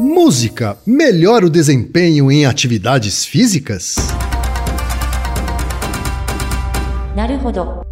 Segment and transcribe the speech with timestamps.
[0.00, 3.96] Música melhora o desempenho em atividades físicas?
[7.14, 7.82] Naruhodo.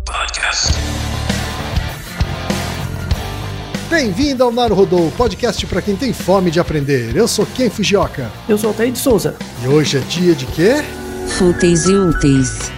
[3.90, 7.14] Bem-vindo ao Naruhodô, podcast para quem tem fome de aprender.
[7.14, 8.30] Eu sou Ken Fujioka.
[8.48, 9.36] Eu sou o Altair de Souza.
[9.62, 10.76] E hoje é dia de quê?
[11.26, 12.77] Fúteis e úteis.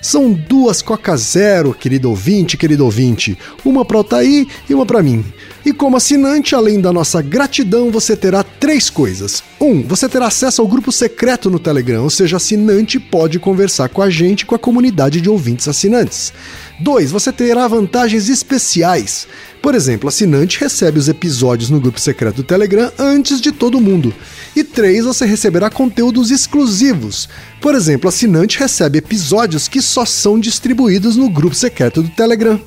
[0.00, 3.38] São duas Coca Zero, querido ouvinte, querido ouvinte.
[3.64, 5.24] Uma para Altair e uma para mim.
[5.64, 9.42] E como assinante, além da nossa gratidão, você terá três coisas.
[9.60, 14.00] Um, você terá acesso ao grupo secreto no Telegram, ou seja, assinante pode conversar com
[14.00, 16.32] a gente com a comunidade de ouvintes assinantes.
[16.80, 19.26] Dois, você terá vantagens especiais.
[19.60, 24.14] Por exemplo, assinante recebe os episódios no grupo secreto do Telegram antes de todo mundo.
[24.54, 27.28] E três, você receberá conteúdos exclusivos.
[27.60, 32.60] Por exemplo, assinante recebe episódios que só são distribuídos no grupo secreto do Telegram.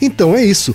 [0.00, 0.74] Então é isso.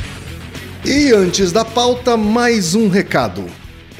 [0.83, 3.45] E antes da pauta, mais um recado.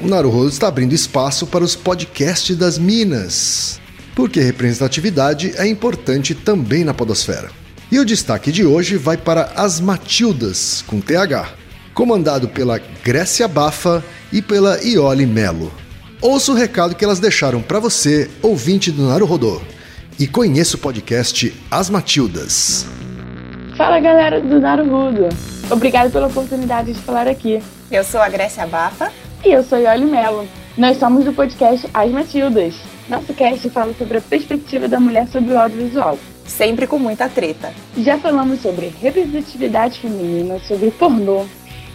[0.00, 3.80] O Naruhodo está abrindo espaço para os podcasts das Minas,
[4.16, 7.50] porque representatividade é importante também na podosfera.
[7.90, 11.50] E o destaque de hoje vai para As Matildas, com TH,
[11.94, 14.02] comandado pela Grécia Bafa
[14.32, 15.72] e pela Iole Melo.
[16.20, 19.62] Ouça o recado que elas deixaram para você, ouvinte do Naruhodô,
[20.18, 22.86] e conheça o podcast As Matildas.
[23.76, 25.51] Fala galera do Naruhodo!
[25.72, 27.62] Obrigado pela oportunidade de falar aqui.
[27.90, 29.10] Eu sou a Grécia Bafa.
[29.42, 30.46] E eu sou Yoli Mello.
[30.76, 32.74] Nós somos do podcast As Matildas.
[33.08, 36.18] Nosso cast fala sobre a perspectiva da mulher sobre o audiovisual.
[36.44, 37.72] Sempre com muita treta.
[37.96, 41.46] Já falamos sobre representatividade feminina, sobre pornô,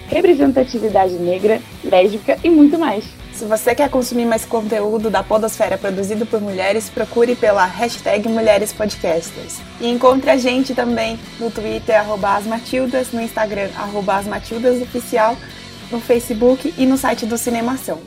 [0.08, 3.06] representatividade negra, lésbica e muito mais.
[3.38, 8.74] Se você quer consumir mais conteúdo da Podosfera produzido por mulheres, procure pela hashtag Mulheres
[8.74, 9.58] Podcasters.
[9.80, 15.38] E encontre a gente também no Twitter, arroba asmatildas, no Instagram, arroba asmatildasoficial,
[15.92, 18.00] no Facebook e no site do Cinemação.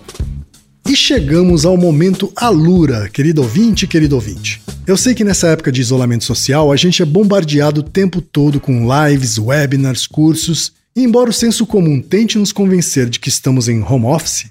[0.85, 4.61] E chegamos ao momento Alura, querido ouvinte, querido ouvinte.
[4.85, 8.59] Eu sei que nessa época de isolamento social a gente é bombardeado o tempo todo
[8.59, 13.69] com lives, webinars, cursos, e embora o senso comum tente nos convencer de que estamos
[13.69, 14.51] em home office,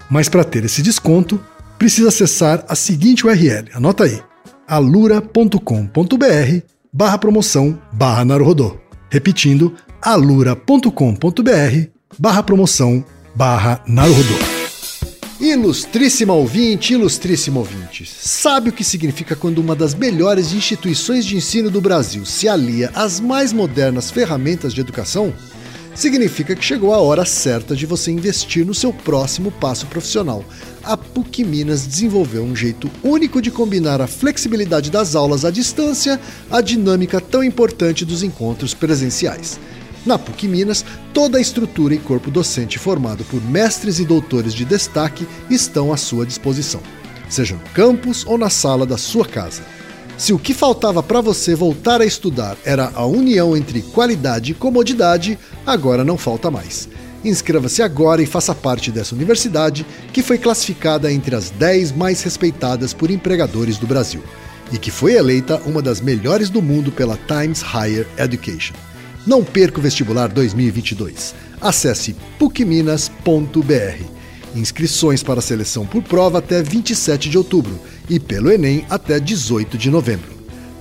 [0.11, 1.39] Mas para ter esse desconto,
[1.79, 4.21] precisa acessar a seguinte URL, anota aí,
[4.67, 5.57] alura.com.br
[6.91, 8.25] barra promoção barra.
[9.09, 10.91] Repetindo, alura.com.br
[12.19, 14.35] barra promoção barra Naruhodô.
[15.39, 21.71] Ilustríssima ouvinte, ilustríssimo ouvinte, sabe o que significa quando uma das melhores instituições de ensino
[21.71, 25.33] do Brasil se alia às mais modernas ferramentas de educação?
[25.95, 30.43] Significa que chegou a hora certa de você investir no seu próximo passo profissional.
[30.83, 36.19] A PUC Minas desenvolveu um jeito único de combinar a flexibilidade das aulas à distância
[36.49, 39.59] à dinâmica tão importante dos encontros presenciais.
[40.05, 40.83] Na PUC Minas,
[41.13, 45.97] toda a estrutura e corpo docente formado por mestres e doutores de destaque estão à
[45.97, 46.81] sua disposição,
[47.29, 49.61] seja no campus ou na sala da sua casa.
[50.21, 54.53] Se o que faltava para você voltar a estudar era a união entre qualidade e
[54.53, 55.35] comodidade,
[55.65, 56.87] agora não falta mais.
[57.25, 59.83] Inscreva-se agora e faça parte dessa universidade
[60.13, 64.21] que foi classificada entre as 10 mais respeitadas por empregadores do Brasil
[64.71, 68.75] e que foi eleita uma das melhores do mundo pela Times Higher Education.
[69.25, 71.33] Não perca o vestibular 2022.
[71.59, 74.20] Acesse pucminas.br.
[74.55, 79.77] Inscrições para a seleção por prova até 27 de outubro e pelo Enem até 18
[79.77, 80.31] de novembro.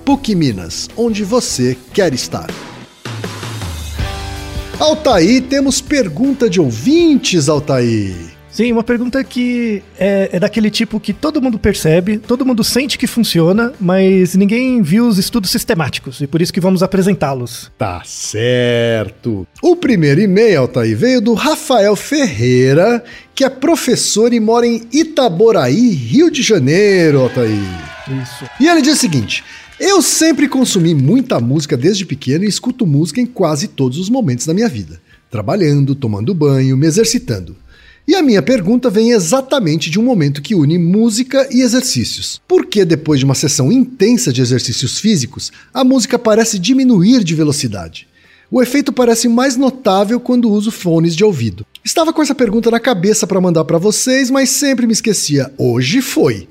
[0.04, 2.50] PUC Minas, onde você quer estar.
[4.78, 8.29] Altaí, temos pergunta de ouvintes, Altaí.
[8.60, 12.98] Sim, uma pergunta que é, é, daquele tipo que todo mundo percebe, todo mundo sente
[12.98, 17.72] que funciona, mas ninguém viu os estudos sistemáticos e por isso que vamos apresentá-los.
[17.78, 19.48] Tá certo.
[19.62, 23.02] O primeiro e-mail, Altaí, veio do Rafael Ferreira,
[23.34, 27.64] que é professor e mora em Itaboraí, Rio de Janeiro, Altaí.
[28.22, 28.44] Isso.
[28.60, 29.42] E ele diz o seguinte:
[29.80, 34.44] eu sempre consumi muita música desde pequeno e escuto música em quase todos os momentos
[34.44, 35.00] da minha vida.
[35.30, 37.56] Trabalhando, tomando banho, me exercitando.
[38.10, 42.42] E a minha pergunta vem exatamente de um momento que une música e exercícios.
[42.48, 47.36] Por que depois de uma sessão intensa de exercícios físicos, a música parece diminuir de
[47.36, 48.08] velocidade?
[48.50, 51.64] O efeito parece mais notável quando uso fones de ouvido.
[51.84, 55.54] Estava com essa pergunta na cabeça para mandar para vocês, mas sempre me esquecia.
[55.56, 56.48] Hoje foi.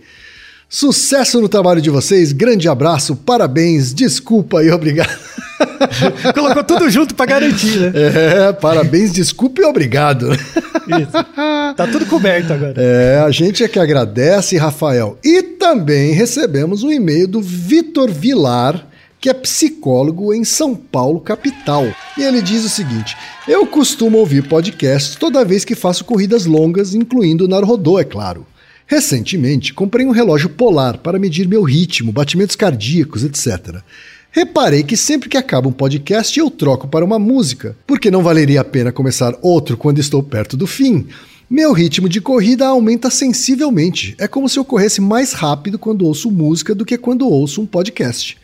[0.69, 5.11] Sucesso no trabalho de vocês, grande abraço, parabéns, desculpa e obrigado.
[6.33, 7.91] Colocou tudo junto para garantir, né?
[7.95, 10.31] É, parabéns, desculpa e obrigado.
[10.31, 11.75] Isso.
[11.75, 12.73] Tá tudo coberto agora.
[12.77, 15.17] É, a gente é que agradece, Rafael.
[15.23, 18.85] E também recebemos um e-mail do Vitor Vilar,
[19.19, 21.85] que é psicólogo em São Paulo, capital.
[22.17, 23.15] E ele diz o seguinte:
[23.47, 28.45] Eu costumo ouvir podcasts toda vez que faço corridas longas, incluindo o Narodô, é claro.
[28.87, 33.83] Recentemente, comprei um relógio polar para medir meu ritmo, batimentos cardíacos, etc.
[34.31, 38.61] Reparei que sempre que acaba um podcast eu troco para uma música, porque não valeria
[38.61, 41.07] a pena começar outro quando estou perto do fim.
[41.49, 44.13] Meu ritmo de corrida aumenta sensivelmente.
[44.19, 47.65] É como se eu corresse mais rápido quando ouço música do que quando ouço um
[47.65, 48.37] podcast.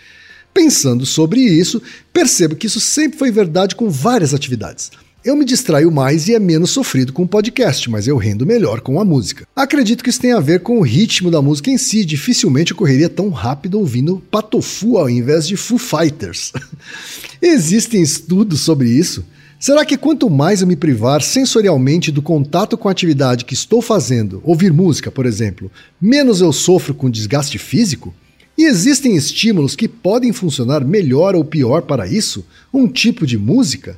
[0.51, 1.79] Pensando sobre isso,
[2.11, 4.89] percebo que isso sempre foi verdade com várias atividades.
[5.25, 8.80] Eu me distraio mais e é menos sofrido com o podcast, mas eu rendo melhor
[8.80, 9.48] com a música.
[9.56, 12.06] Acredito que isso tem a ver com o ritmo da música em si.
[12.06, 16.54] Dificilmente eu correria tão rápido ouvindo Patofu ao invés de Foo Fighters.
[17.42, 19.25] Existem estudos sobre isso?
[19.60, 23.81] Será que quanto mais eu me privar sensorialmente do contato com a atividade que estou
[23.81, 28.13] fazendo, ouvir música, por exemplo, menos eu sofro com desgaste físico?
[28.56, 32.45] E existem estímulos que podem funcionar melhor ou pior para isso?
[32.71, 33.98] Um tipo de música?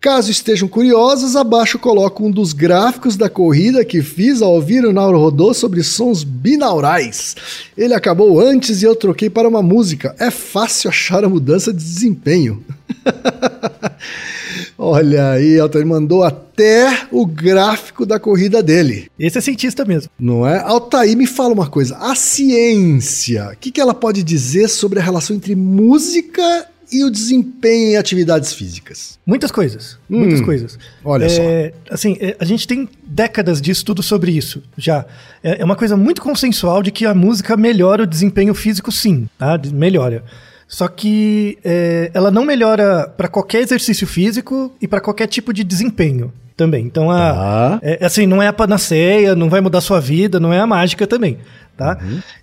[0.00, 4.92] Caso estejam curiosos, abaixo coloco um dos gráficos da corrida que fiz ao ouvir o
[4.92, 7.34] Nauro Rodô sobre sons binaurais.
[7.76, 10.14] Ele acabou antes e eu troquei para uma música.
[10.16, 12.62] É fácil achar a mudança de desempenho.
[14.78, 19.10] Olha aí, Altair mandou até o gráfico da corrida dele.
[19.18, 20.08] Esse é cientista mesmo.
[20.16, 20.60] Não é?
[20.60, 21.96] Altair, me fala uma coisa.
[21.96, 27.10] A ciência, o que, que ela pode dizer sobre a relação entre música e o
[27.10, 29.18] desempenho em atividades físicas?
[29.26, 29.98] Muitas coisas.
[30.10, 30.78] Hum, muitas coisas.
[31.04, 31.94] Olha é, só.
[31.94, 35.04] Assim, é, a gente tem décadas de estudo sobre isso já.
[35.42, 39.28] É, é, uma coisa muito consensual de que a música melhora o desempenho físico, sim.
[39.38, 39.60] Tá?
[39.72, 40.24] Melhora.
[40.66, 45.64] Só que é, ela não melhora para qualquer exercício físico e para qualquer tipo de
[45.64, 46.84] desempenho também.
[46.84, 47.78] Então, a, Tá.
[47.82, 51.06] é, assim, não é a panaceia, não vai mudar sua vida, não é a mágica
[51.06, 51.38] também,
[51.78, 51.96] tá?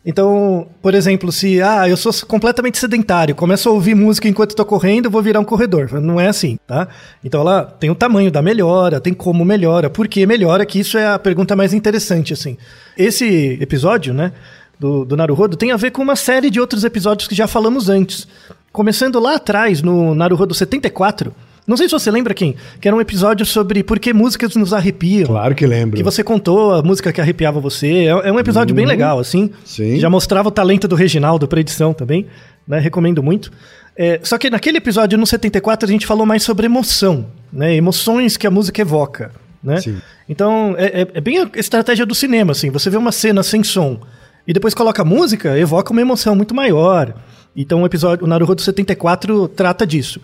[0.06, 4.66] Então, por exemplo, se, ah, eu sou completamente sedentário, começo a ouvir música enquanto estou
[4.66, 5.92] correndo, eu vou virar um corredor.
[6.02, 6.88] Não é assim, tá?
[7.24, 10.98] Então, ela tem o tamanho da melhora, tem como melhora, por que melhora, que isso
[10.98, 12.58] é a pergunta mais interessante, assim.
[12.98, 14.32] Esse episódio, né,
[14.80, 17.90] do, do Naruhodo tem a ver com uma série de outros episódios que já falamos
[17.90, 18.26] antes.
[18.72, 21.34] Começando lá atrás, no Naruhodo 74,
[21.68, 24.74] não sei se você lembra, quem, que era um episódio sobre por que músicas nos
[24.74, 25.26] arrepiam.
[25.28, 25.98] Claro que lembro.
[25.98, 27.88] Que você contou a música que arrepiava você.
[28.06, 29.44] É, é um episódio bem legal, assim.
[29.44, 29.50] Uhum.
[29.66, 30.00] Sim.
[30.00, 32.28] Já mostrava o talento do Reginaldo pra edição também,
[32.68, 32.80] né?
[32.80, 33.52] Recomendo muito.
[33.98, 37.74] É, só que naquele episódio, no 74, a gente falou mais sobre emoção, né?
[37.76, 39.32] Emoções que a música evoca,
[39.64, 39.80] né?
[39.82, 39.98] Sim.
[40.28, 42.70] Então, é, é- é bem a estratégia do cinema, assim.
[42.72, 44.00] Você vê uma cena sem som
[44.48, 47.14] e depois coloca música, evoca uma emoção muito maior.
[47.56, 50.20] Então, o episódio, o Naruhodo 74 trata disso.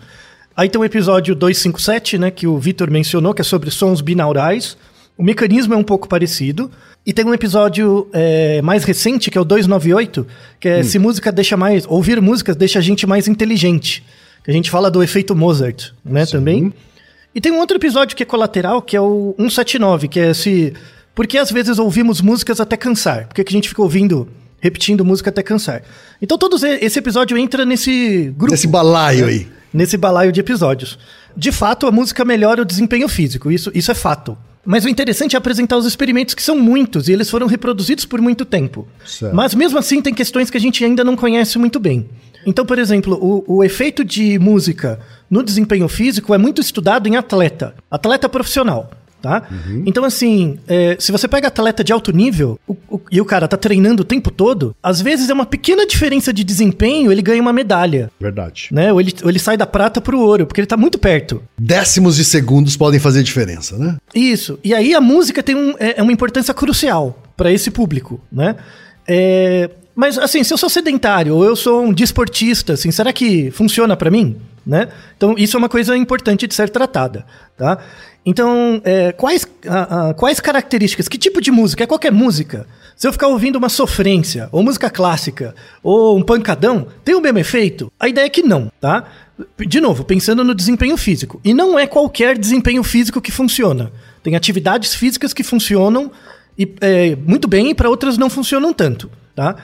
[0.56, 4.76] Aí tem o episódio 257, né, que o Vitor mencionou, que é sobre sons binaurais.
[5.16, 6.70] O mecanismo é um pouco parecido.
[7.04, 10.26] E tem um episódio é, mais recente, que é o 298,
[10.60, 11.84] que é se música deixa mais.
[11.88, 14.04] Ouvir músicas deixa a gente mais inteligente.
[14.44, 16.72] Que a gente fala do efeito Mozart, né, também.
[17.34, 20.74] E tem um outro episódio que é colateral, que é o 179, que é se.
[21.14, 23.26] Por que às vezes ouvimos músicas até cansar?
[23.26, 24.28] Por que, que a gente fica ouvindo
[24.62, 25.82] repetindo música até cansar.
[26.20, 29.48] Então todos esse episódio entra nesse grupo Esse balaio aí.
[29.72, 30.98] Nesse balaio de episódios.
[31.36, 34.36] De fato, a música melhora o desempenho físico, isso, isso é fato.
[34.64, 38.20] Mas o interessante é apresentar os experimentos, que são muitos, e eles foram reproduzidos por
[38.20, 38.86] muito tempo.
[39.04, 39.34] Certo.
[39.34, 42.08] Mas mesmo assim, tem questões que a gente ainda não conhece muito bem.
[42.46, 45.00] Então, por exemplo, o, o efeito de música
[45.30, 48.90] no desempenho físico é muito estudado em atleta, atleta profissional.
[49.22, 49.44] Tá?
[49.86, 53.46] Então, assim, é, se você pega atleta de alto nível o- o- e o cara
[53.46, 57.40] tá treinando o tempo todo, às vezes é uma pequena diferença de desempenho, ele ganha
[57.40, 58.68] uma medalha Verdade.
[58.72, 58.92] né?
[58.92, 61.40] Ou ele, ou ele sai da prata pro ouro, porque ele tá muito perto.
[61.56, 63.96] Décimos de segundos podem fazer diferença, né?
[64.12, 64.58] Isso.
[64.64, 68.56] E aí a música tem um- é, é uma importância crucial para esse público, né?
[69.06, 73.50] É, mas assim, se eu sou sedentário ou eu sou um desportista, assim, será que
[73.52, 74.88] funciona para mim, né?
[75.16, 77.24] Então isso é uma coisa importante de ser tratada,
[77.56, 77.78] tá?
[78.24, 81.82] Então, é, quais, a- a- quais características, que tipo de música?
[81.82, 82.66] É qualquer música.
[82.96, 87.38] Se eu ficar ouvindo uma sofrência, ou música clássica, ou um pancadão, tem o mesmo
[87.40, 87.90] efeito?
[87.98, 89.04] A ideia é que não, tá?
[89.66, 91.40] De novo, pensando no desempenho físico.
[91.44, 93.90] E não é qualquer desempenho físico que funciona.
[94.22, 96.12] Tem atividades físicas que funcionam
[96.56, 99.56] e, é, muito bem e para outras não funcionam tanto, tá?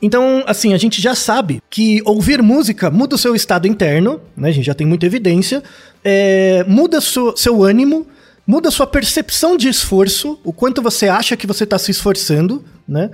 [0.00, 4.48] Então, assim, a gente já sabe que ouvir música muda o seu estado interno, né?
[4.48, 5.62] A gente já tem muita evidência,
[6.04, 8.06] é, muda su- seu ânimo,
[8.46, 13.10] muda sua percepção de esforço, o quanto você acha que você está se esforçando, né?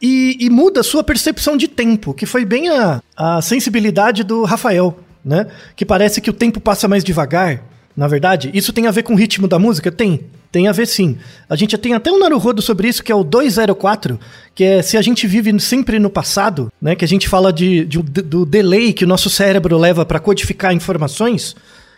[0.00, 4.96] E, e muda sua percepção de tempo, que foi bem a, a sensibilidade do Rafael,
[5.24, 5.48] né?
[5.74, 7.64] Que parece que o tempo passa mais devagar.
[7.96, 9.90] Na verdade, isso tem a ver com o ritmo da música?
[9.90, 10.20] Tem.
[10.50, 11.18] Tem a ver sim.
[11.48, 14.18] A gente tem até um Naruhodo sobre isso, que é o 204,
[14.54, 16.96] que é se a gente vive sempre no passado, né?
[16.96, 20.72] Que a gente fala de, de- do delay que o nosso cérebro leva para codificar
[20.74, 21.54] informações.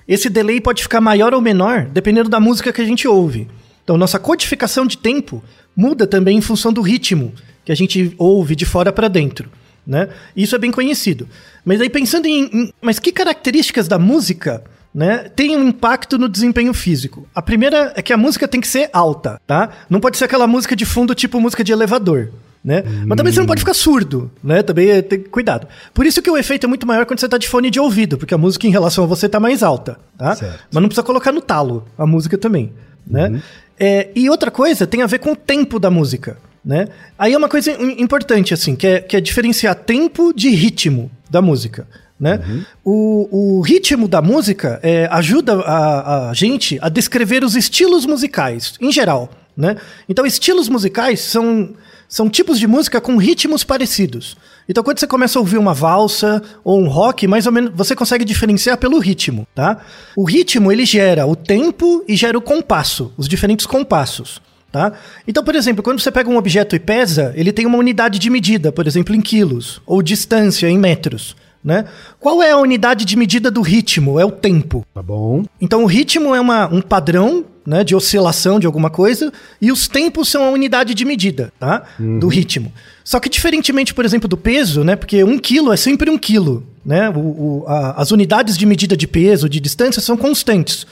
[0.08, 3.46] Esse delay pode ficar maior ou menor, dependendo da música que a gente ouve.
[3.84, 5.42] Então, nossa codificação de tempo
[5.76, 7.32] muda também em função do ritmo
[7.64, 9.48] que a gente ouve de fora para dentro.
[9.86, 10.08] Né?
[10.36, 11.28] Isso é bem conhecido.
[11.64, 14.62] Mas aí pensando em, em- mas que características da música,
[14.94, 17.26] né, tem um impacto no desempenho físico?
[17.34, 19.70] A primeira é que a música tem que ser alta, tá?
[19.88, 22.30] Não pode ser aquela música de fundo tipo música de elevador.
[22.62, 22.82] Né?
[23.06, 24.62] Mas também você não pode ficar surdo, né?
[24.62, 25.66] Também é, tem cuidado.
[25.94, 28.18] Por isso que o efeito é muito maior quando você tá de fone de ouvido,
[28.18, 30.36] porque a música em relação a você tá mais alta, tá?
[30.36, 30.58] Certo.
[30.70, 32.70] Mas não precisa colocar no talo a música também,
[33.06, 33.40] né?
[33.78, 36.88] É, e outra coisa tem a ver com o tempo da música, né?
[37.18, 41.10] Aí é uma coisa im- importante, assim, que é, que é diferenciar tempo de ritmo
[41.30, 41.88] da música,
[42.20, 42.64] né?
[42.84, 48.74] O, o ritmo da música é, ajuda a, a gente a descrever os estilos musicais,
[48.80, 49.76] em geral, né?
[50.08, 51.70] Então, estilos musicais são,
[52.06, 54.36] são tipos de música com ritmos parecidos.
[54.68, 57.96] Então, quando você começa a ouvir uma valsa ou um rock, mais ou menos você
[57.96, 59.78] consegue diferenciar pelo ritmo, tá?
[60.16, 64.40] O ritmo ele gera o tempo e gera o compasso, os diferentes compassos.
[64.70, 64.92] Tá?
[65.26, 68.30] Então, por exemplo, quando você pega um objeto e pesa, ele tem uma unidade de
[68.30, 71.34] medida, por exemplo, em quilos, ou distância em metros.
[71.62, 71.84] Né?
[72.18, 74.18] Qual é a unidade de medida do ritmo?
[74.18, 74.84] É o tempo.
[74.94, 75.44] Tá bom.
[75.60, 79.86] Então, o ritmo é uma, um padrão né, de oscilação de alguma coisa, e os
[79.86, 81.82] tempos são a unidade de medida tá?
[82.18, 82.72] do ritmo.
[83.04, 86.66] Só que, diferentemente, por exemplo, do peso, né, porque um quilo é sempre um quilo.
[86.84, 87.10] Né?
[87.10, 90.86] O, o- a- as unidades de medida de peso, de distância, são constantes.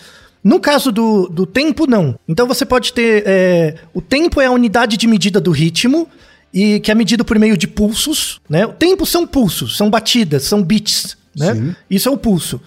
[0.45, 2.15] No caso do, do tempo, não.
[2.29, 3.25] Então você pode ter.
[3.27, 6.07] é, o tempo é a unidade de medida do ritmo,
[6.59, 8.41] e que é medido por meio de pulsos.
[8.49, 8.67] Né?
[8.67, 11.17] O tempo são pulsos, são batidas, são bits.
[11.37, 11.55] Né?
[11.55, 11.77] Sim.
[11.89, 12.61] Isso é o pulso.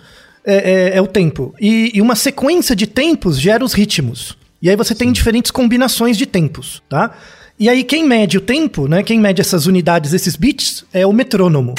[0.45, 0.55] É,
[0.93, 1.53] é- é o tempo.
[1.59, 4.37] E, e uma sequência de tempos gera os ritmos.
[4.61, 7.17] E aí você tem diferentes combinações de tempos, tá?
[7.59, 9.03] E aí quem mede o tempo, né?
[9.03, 11.75] Quem mede essas unidades, esses bits, é o metrônomo.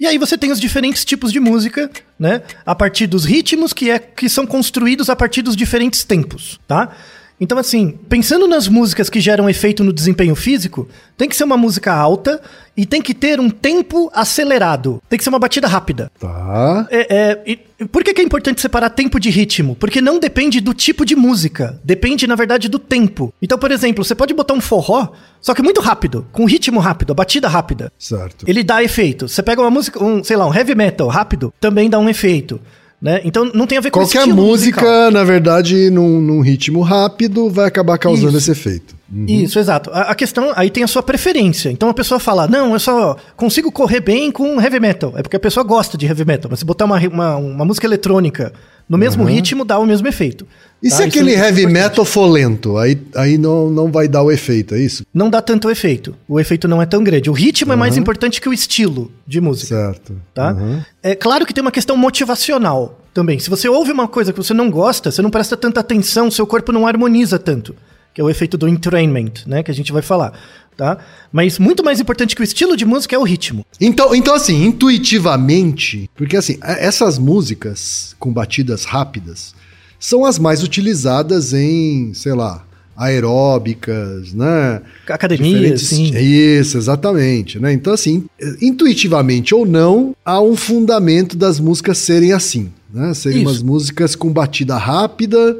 [0.00, 2.42] E aí você tem os diferentes tipos de música, né?
[2.64, 6.96] A partir dos ritmos que, é, que são construídos a partir dos diferentes tempos, tá?
[7.40, 11.56] Então, assim, pensando nas músicas que geram efeito no desempenho físico, tem que ser uma
[11.56, 12.40] música alta
[12.76, 15.02] e tem que ter um tempo acelerado.
[15.08, 16.12] Tem que ser uma batida rápida.
[16.20, 16.86] Tá.
[16.90, 19.74] É, é, e por que, que é importante separar tempo de ritmo?
[19.74, 23.32] Porque não depende do tipo de música, depende, na verdade, do tempo.
[23.40, 27.12] Então, por exemplo, você pode botar um forró, só que muito rápido, com ritmo rápido,
[27.12, 27.90] a batida rápida.
[27.98, 28.44] Certo.
[28.46, 29.28] Ele dá efeito.
[29.28, 32.60] Você pega uma música, um, sei lá, um heavy metal rápido, também dá um efeito.
[33.00, 33.20] Né?
[33.24, 35.10] Então não tem a ver com Qualquer música, musical.
[35.10, 38.50] na verdade, num, num ritmo rápido, vai acabar causando Isso.
[38.50, 38.94] esse efeito.
[39.26, 39.90] Isso, exato.
[39.90, 41.70] A, a questão aí tem a sua preferência.
[41.70, 45.14] Então a pessoa fala: Não, eu só consigo correr bem com heavy metal.
[45.16, 46.48] É porque a pessoa gosta de heavy metal.
[46.50, 48.52] Mas se botar uma, uma, uma música eletrônica
[48.90, 50.44] no mesmo ritmo, dá o mesmo efeito.
[50.82, 50.96] E Tá?
[50.96, 51.72] se Isso aquele é heavy importante.
[51.72, 52.76] metal for lento?
[52.76, 55.06] Aí, aí não, não vai dar o efeito, é isso?
[55.14, 56.16] Não dá tanto efeito.
[56.26, 57.30] O efeito não é tão grande.
[57.30, 59.76] O ritmo é mais importante que o estilo de música.
[59.76, 60.14] Certo.
[60.34, 60.52] tá?
[60.52, 60.82] Uhum.
[61.02, 63.38] É claro que tem uma questão motivacional também.
[63.38, 66.46] Se você ouve uma coisa que você não gosta, você não presta tanta atenção, seu
[66.46, 67.74] corpo não harmoniza tanto,
[68.12, 70.32] que é o efeito do entrainment, né, que a gente vai falar.
[70.80, 70.96] Tá?
[71.30, 73.66] Mas muito mais importante que o estilo de música é o ritmo.
[73.78, 79.54] Então, então assim, intuitivamente, porque assim, essas músicas com batidas rápidas
[79.98, 82.64] são as mais utilizadas em, sei lá,
[82.96, 84.80] aeróbicas, né?
[85.06, 86.16] Academia, Diferentes- sim.
[86.16, 87.74] Isso, exatamente, né?
[87.74, 88.24] Então assim,
[88.62, 93.12] intuitivamente ou não, há um fundamento das músicas serem assim, né?
[93.12, 93.50] Serem Isso.
[93.50, 95.58] umas músicas com batida rápida,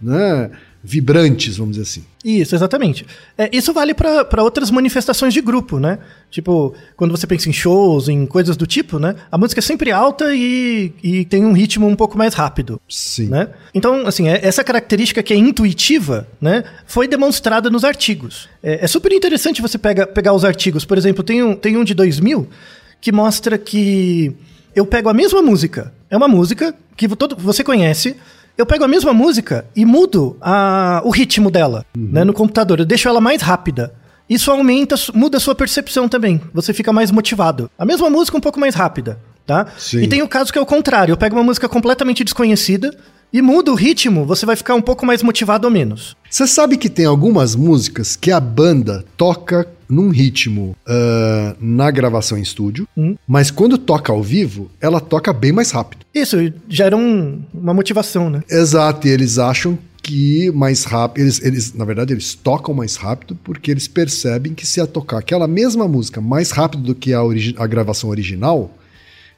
[0.00, 0.48] né?
[0.82, 2.04] Vibrantes, vamos dizer assim.
[2.24, 3.06] Isso, exatamente.
[3.36, 5.98] É, isso vale para outras manifestações de grupo, né?
[6.30, 9.14] Tipo, quando você pensa em shows, em coisas do tipo, né?
[9.30, 12.80] A música é sempre alta e, e tem um ritmo um pouco mais rápido.
[12.88, 13.28] Sim.
[13.28, 13.48] Né?
[13.74, 18.48] Então, assim, é- essa característica que é intuitiva, né, foi demonstrada nos artigos.
[18.62, 20.84] É, é super interessante você pega, pegar os artigos.
[20.86, 22.48] Por exemplo, tem um, tem um de 2000
[23.00, 24.34] que mostra que
[24.74, 25.92] eu pego a mesma música.
[26.08, 28.16] É uma música que todo, você conhece.
[28.60, 32.78] Eu pego a mesma música e mudo a- o ritmo dela né, no computador.
[32.78, 33.94] Eu deixo ela mais rápida.
[34.28, 36.38] Isso aumenta, muda a sua percepção também.
[36.52, 37.70] Você fica mais motivado.
[37.78, 39.66] A mesma música um pouco mais rápida, tá?
[39.78, 40.02] Sim.
[40.02, 41.10] E tem o caso que é o contrário.
[41.12, 42.94] Eu pego uma música completamente desconhecida
[43.32, 46.14] e mudo o ritmo, você vai ficar um pouco mais motivado ou menos.
[46.28, 52.38] Você sabe que tem algumas músicas que a banda toca num ritmo ah, na gravação
[52.38, 53.16] em estúdio, Hum.
[53.26, 56.06] mas quando toca ao vivo, ela toca bem mais rápido.
[56.14, 56.36] Isso
[56.68, 58.42] gera um- uma motivação, né?
[58.50, 63.36] Exato, e eles acham que mais rápido, eles, eles, na verdade, eles tocam mais rápido
[63.44, 67.20] porque eles percebem que se a tocar aquela mesma música mais rápido do que a,
[67.58, 68.74] a gravação original,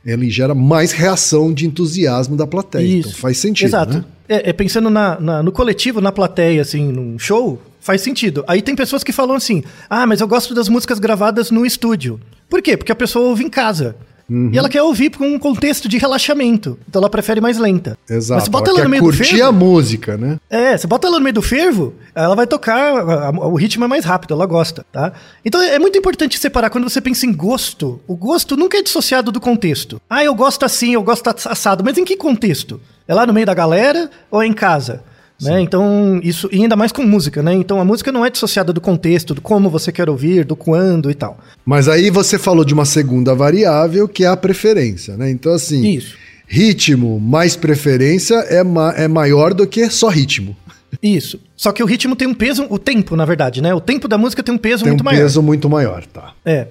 [0.06, 2.98] ele gera mais reação de entusiasmo da plateia.
[2.98, 3.94] Então faz sentido, Exato.
[3.98, 4.04] né?
[4.28, 8.42] É, é pensando na- na- no coletivo, na plateia, assim, num show, faz sentido.
[8.46, 12.18] Aí tem pessoas que falam assim: ah, mas eu gosto das músicas gravadas no estúdio.
[12.48, 12.76] Por quê?
[12.76, 13.94] Porque a pessoa ouve em casa.
[14.30, 14.50] Uhum.
[14.52, 16.78] E ela quer ouvir com um contexto de relaxamento.
[16.88, 17.98] Então ela prefere mais lenta.
[18.08, 18.36] Exato.
[18.36, 19.44] Mas você bota ela ela no meio do curtir fervo.
[19.48, 20.38] a música, né?
[20.48, 23.84] É, você bota ela no meio do fervo, ela vai tocar, a- a- o ritmo
[23.84, 25.12] é mais rápido, ela gosta, tá?
[25.44, 28.00] Então é muito importante separar quando você pensa em gosto.
[28.06, 30.00] O gosto nunca é dissociado do contexto.
[30.08, 32.80] Ah, eu gosto assim, eu gosto assado, mas em que contexto?
[33.08, 35.02] É lá no meio da galera ou é em casa?
[35.42, 35.60] Né?
[35.60, 37.52] Então, isso, e ainda mais com música, né?
[37.54, 41.10] Então a música não é dissociada do contexto, do como você quer ouvir, do quando
[41.10, 41.38] e tal.
[41.64, 45.30] Mas aí você falou de uma segunda variável que é a preferência, né?
[45.30, 46.16] Então, assim, Isso.
[46.46, 50.56] ritmo mais preferência é, ma é maior do que só ritmo.
[51.02, 51.40] Isso.
[51.56, 53.72] Só que o ritmo tem um peso, o tempo, na verdade, né?
[53.74, 55.20] O tempo da música tem um peso Tem um muito maior.
[55.22, 56.32] peso muito maior, tá?
[56.44, 56.66] É.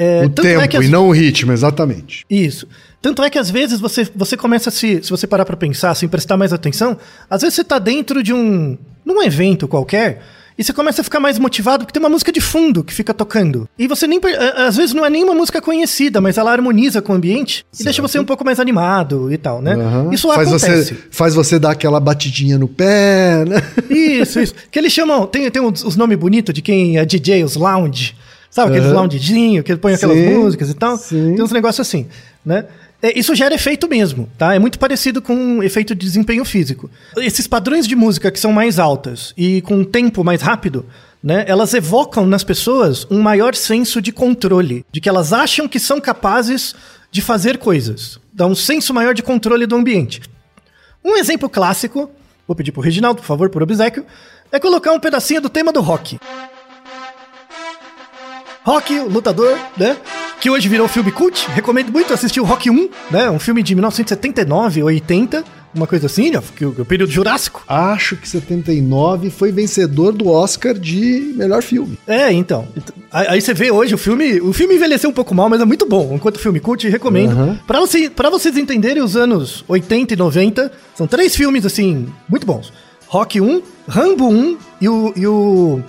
[0.00, 2.24] É, o tanto tempo é as- e não o ritmo, exatamente.
[2.30, 2.66] Isso.
[3.00, 5.02] Tanto é que às vezes você, você começa a se.
[5.02, 6.96] Se você parar pra pensar, assim, prestar mais atenção,
[7.30, 8.76] às vezes você tá dentro de um.
[9.04, 10.20] num evento qualquer.
[10.58, 13.14] E você começa a ficar mais motivado porque tem uma música de fundo que fica
[13.14, 13.68] tocando.
[13.78, 14.20] E você nem.
[14.56, 17.84] Às vezes não é nem uma música conhecida, mas ela harmoniza com o ambiente e
[17.84, 19.74] deixa você um pouco mais animado e tal, né?
[19.74, 20.10] Aham.
[20.12, 20.94] Isso faz acontece.
[20.94, 23.62] Você, faz você dar aquela batidinha no pé, né?
[23.88, 24.54] Isso, isso.
[24.68, 25.24] Que eles chamam.
[25.28, 28.16] Tem, tem os, os nomes bonitos de quem é DJ, os lounge.
[28.50, 29.02] Sabe aqueles Aham.
[29.02, 30.96] loungezinho que põe aquelas Sim, músicas e tal?
[30.96, 31.34] sim.
[31.36, 32.06] Tem uns negócios assim,
[32.44, 32.64] né?
[33.00, 34.54] É, isso gera efeito mesmo, tá?
[34.54, 36.90] É muito parecido com um efeito de desempenho físico.
[37.16, 40.84] Esses padrões de música que são mais altas e com um tempo mais rápido,
[41.22, 41.44] né?
[41.46, 46.00] Elas evocam nas pessoas um maior senso de controle, de que elas acham que são
[46.00, 46.74] capazes
[47.10, 48.18] de fazer coisas.
[48.32, 50.20] Dá um senso maior de controle do ambiente.
[51.04, 52.10] Um exemplo clássico,
[52.46, 54.04] vou pedir pro Reginaldo, por favor, por obsequio,
[54.50, 56.18] é colocar um pedacinho do tema do rock.
[58.64, 59.96] Rock, o lutador, né?
[60.40, 61.48] Que hoje virou filme cult.
[61.50, 63.28] Recomendo muito assistir o Rock 1, né?
[63.28, 66.40] Um filme de 1979, 80, uma coisa assim, né?
[66.54, 67.64] Que o, período jurássico.
[67.66, 71.98] Acho que 79 foi vencedor do Oscar de melhor filme.
[72.06, 72.68] É, então.
[73.10, 74.40] Aí você vê hoje o filme.
[74.40, 76.14] O filme envelheceu um pouco mal, mas é muito bom.
[76.14, 77.32] Enquanto filme cult, recomendo.
[77.32, 77.60] Aham.
[77.66, 82.46] Pra, você, pra vocês entenderem os anos 80 e 90, são três filmes, assim, muito
[82.46, 82.72] bons:
[83.08, 85.82] Rock 1, Rambo 1 e o, e o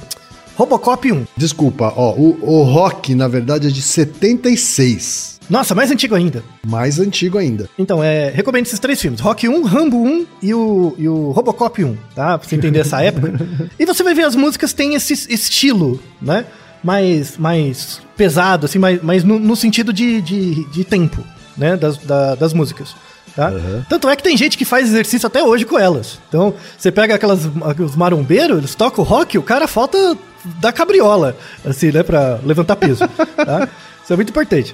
[0.59, 1.25] Robocop 1.
[1.37, 5.39] Desculpa, ó, o, o rock, na verdade, é de 76.
[5.49, 6.43] Nossa, mais antigo ainda.
[6.67, 7.69] Mais antigo ainda.
[7.79, 11.81] Então, é, recomendo esses três filmes: Rock 1, Rambo 1 e o, e o Robocop
[11.81, 12.37] 1, tá?
[12.37, 13.33] Pra você entender essa época.
[13.79, 16.45] E você vai ver as músicas têm esse estilo, né?
[16.83, 21.23] Mais, mais pesado, assim, mais, mais no, no sentido de, de, de tempo,
[21.57, 21.77] né?
[21.77, 22.93] Das, da- das músicas.
[23.33, 23.53] Tá?
[23.87, 26.19] Tanto é que tem gente que faz exercício até hoje com elas.
[26.27, 27.41] Então, você pega aquelas,
[27.79, 32.03] os marombeiros, eles tocam rock, o cara falta da cabriola, assim, né?
[32.03, 33.07] Pra levantar peso.
[33.35, 33.67] tá?
[34.03, 34.73] Isso é muito importante.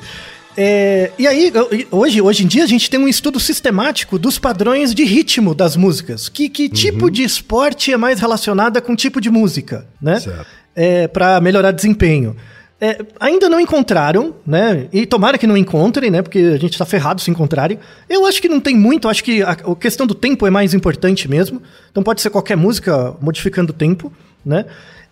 [0.58, 1.52] É, e aí,
[1.92, 5.76] hoje, hoje em dia, a gente tem um estudo sistemático dos padrões de ritmo das
[5.76, 6.30] músicas.
[6.30, 10.20] Que, que tipo de esporte é mais relacionada com tipo de música, né?
[10.20, 10.46] Certo.
[10.74, 12.36] É, para melhorar desempenho.
[12.80, 14.88] É, ainda não encontraram, né?
[14.92, 16.22] E tomara que não encontrem, né?
[16.22, 17.80] Porque a gente tá ferrado se encontrarem.
[18.10, 20.74] Eu acho que não tem muito, acho que a, a questão do tempo é mais
[20.74, 21.62] importante mesmo.
[21.90, 24.12] Então pode ser qualquer música modificando o tempo,
[24.46, 24.66] né?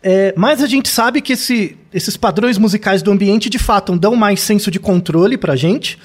[0.04, 4.16] É, mais a gente sabe que esse- esses padrões musicais do ambiente, de fato, dão
[4.16, 5.98] mais senso de controle pra gente.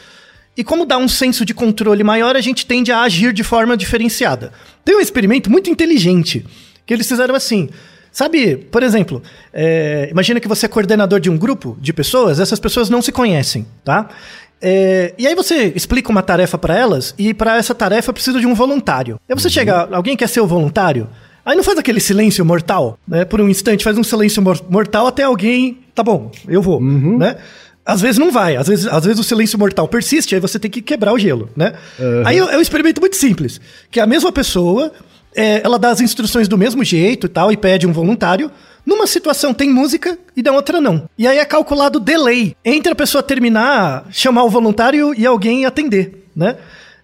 [0.57, 3.77] E como dá um senso de controle maior, a gente tende a agir de forma
[3.77, 4.53] diferenciada.
[4.85, 6.45] Tem um experimento muito inteligente
[6.87, 7.69] que eles fizeram assim.
[8.11, 12.59] Sabe, por exemplo, é, imagina que você é coordenador de um grupo de pessoas, essas
[12.59, 14.09] pessoas não se conhecem, tá?
[14.61, 18.47] É, e aí você explica uma tarefa pra elas e pra essa tarefa precisa de
[18.47, 19.21] um voluntário.
[19.29, 21.09] Aí você chega, alguém quer ser o voluntário?
[21.49, 23.25] Aí não faz aquele silêncio mortal, né?
[23.25, 26.79] Por um instante faz um silêncio mor- mortal até alguém, tá bom, eu vou,
[27.19, 27.37] né?
[27.87, 30.71] Às vezes não vai, às vezes, às vezes o silêncio mortal persiste, aí você tem
[30.71, 31.73] que quebrar o gelo, né?
[32.27, 33.59] Aí é é um experimento muito simples,
[33.91, 34.93] que a mesma pessoa,
[35.35, 38.51] é, ela dá as instruções do mesmo jeito e tal, e pede um voluntário.
[38.85, 41.09] Numa situação tem música e na outra não.
[41.19, 45.65] E aí é calculado o delay entre a pessoa terminar, chamar o voluntário e alguém
[45.67, 46.57] atender, né?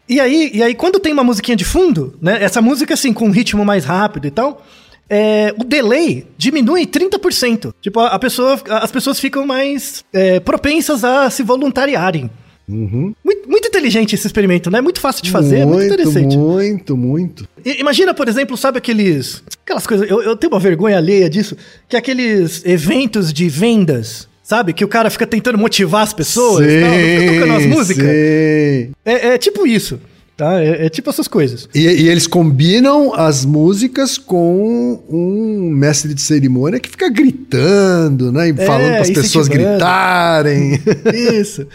[0.09, 2.43] E aí, e aí quando tem uma musiquinha de fundo, né?
[2.43, 4.63] Essa música assim, com um ritmo mais rápido e tal,
[5.09, 7.73] é, o delay diminui 30%.
[7.81, 12.31] Tipo, a, pessoa, as pessoas ficam mais é, propensas a se voluntariarem.
[12.67, 14.81] Muito, muito inteligente esse experimento, né?
[14.81, 16.37] Muito fácil de fazer, é muito interessante.
[16.37, 17.47] muito, muito.
[17.65, 19.43] I- Imagina, por exemplo, sabe aqueles.
[19.65, 20.09] Aquelas coisas.
[20.11, 21.55] Eu, eu tenho uma vergonha alheia disso,
[21.89, 24.29] que é aqueles eventos de vendas.
[24.45, 24.75] Sabe?
[24.75, 28.05] Que o cara fica tentando motivar as pessoas e tal, fica tocando as músicas.
[28.05, 28.91] Sim.
[29.03, 29.99] É, é tipo isso,
[30.37, 30.61] tá?
[30.63, 31.67] É, é tipo essas coisas.
[31.75, 38.49] E, e eles combinam as músicas com um mestre de cerimônia que fica gritando, né?
[38.49, 40.79] E É, falando para as pessoas gritarem.
[41.41, 41.67] Isso.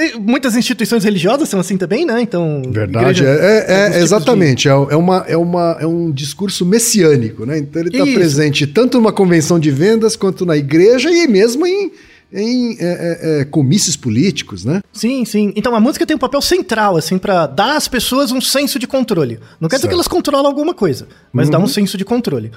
[0.00, 2.20] E muitas instituições religiosas são assim também, né?
[2.20, 2.62] Então.
[2.70, 3.64] Verdade, igreja- é,
[3.94, 4.68] é- é exatamente.
[4.68, 7.58] É, é uma, é, uma, é um discurso messiânico, né?
[7.58, 11.90] Então ele está presente tanto numa convenção de vendas quanto na igreja e mesmo em,
[12.32, 14.82] em é, é, é, comícios políticos, né?
[14.92, 15.52] Sim, sim.
[15.56, 18.86] Então a música tem um papel central, assim, pra dar às pessoas um senso de
[18.86, 19.40] controle.
[19.60, 19.88] Não quer dizer Certo.
[19.88, 22.50] que elas controlam alguma coisa, mas dá um senso de controle.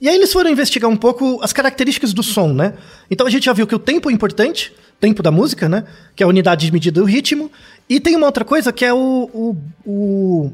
[0.00, 2.74] E aí eles foram investigar um pouco as características do som, né?
[3.10, 5.84] Então a gente já viu que o tempo é importante, tempo da música, né?
[6.14, 7.50] Que é a unidade de medida do ritmo.
[7.88, 10.52] E tem uma outra coisa que é o, o, o,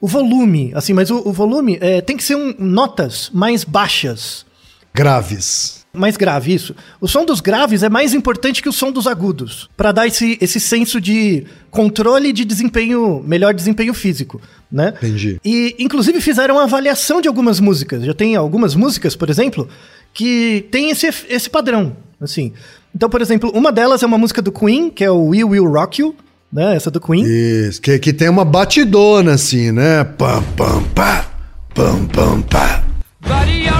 [0.00, 4.46] o volume, assim, mas o, o volume é, tem que ser um, notas mais baixas.
[4.94, 5.75] Graves.
[5.96, 6.74] Mais grave, isso.
[7.00, 10.38] O som dos graves é mais importante que o som dos agudos, Pra dar esse,
[10.40, 14.94] esse senso de controle de desempenho, melhor desempenho físico, né?
[14.96, 15.40] Entendi.
[15.44, 18.04] E inclusive fizeram uma avaliação de algumas músicas.
[18.04, 19.68] Já tem algumas músicas, por exemplo,
[20.14, 22.52] que tem esse, esse padrão, assim.
[22.94, 25.70] Então, por exemplo, uma delas é uma música do Queen, que é o We Will
[25.70, 26.14] Rock You,
[26.52, 26.74] né?
[26.74, 27.24] Essa do Queen.
[27.26, 30.04] Isso, que, que tem uma batidona assim, né?
[30.04, 31.30] Pam, pam, pá.
[31.74, 32.85] Pam, pam, pá.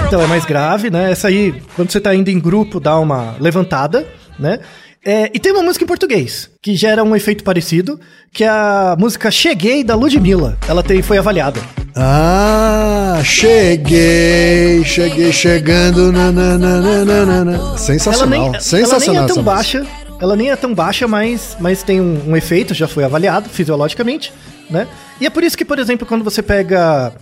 [0.07, 1.11] Então é mais grave, né?
[1.11, 4.07] Essa aí, quando você tá indo em grupo, dá uma levantada,
[4.39, 4.61] né?
[5.05, 8.01] É, e tem uma música em português, que gera um efeito parecido,
[8.33, 10.59] que é a música Cheguei, da Ludmilla.
[10.67, 11.61] Ela tem, foi avaliada.
[11.95, 16.11] Ah, cheguei, cheguei chegando.
[16.11, 17.79] nananana.
[17.79, 19.15] Sensacional, ela nem, sensacional.
[19.15, 19.87] ela nem é tão baixa,
[20.21, 24.33] ela nem é tão baixa, mas, mas tem um, um efeito, já foi avaliado fisiologicamente,
[24.69, 24.89] né?
[25.21, 27.13] E é por isso que, por exemplo, quando você pega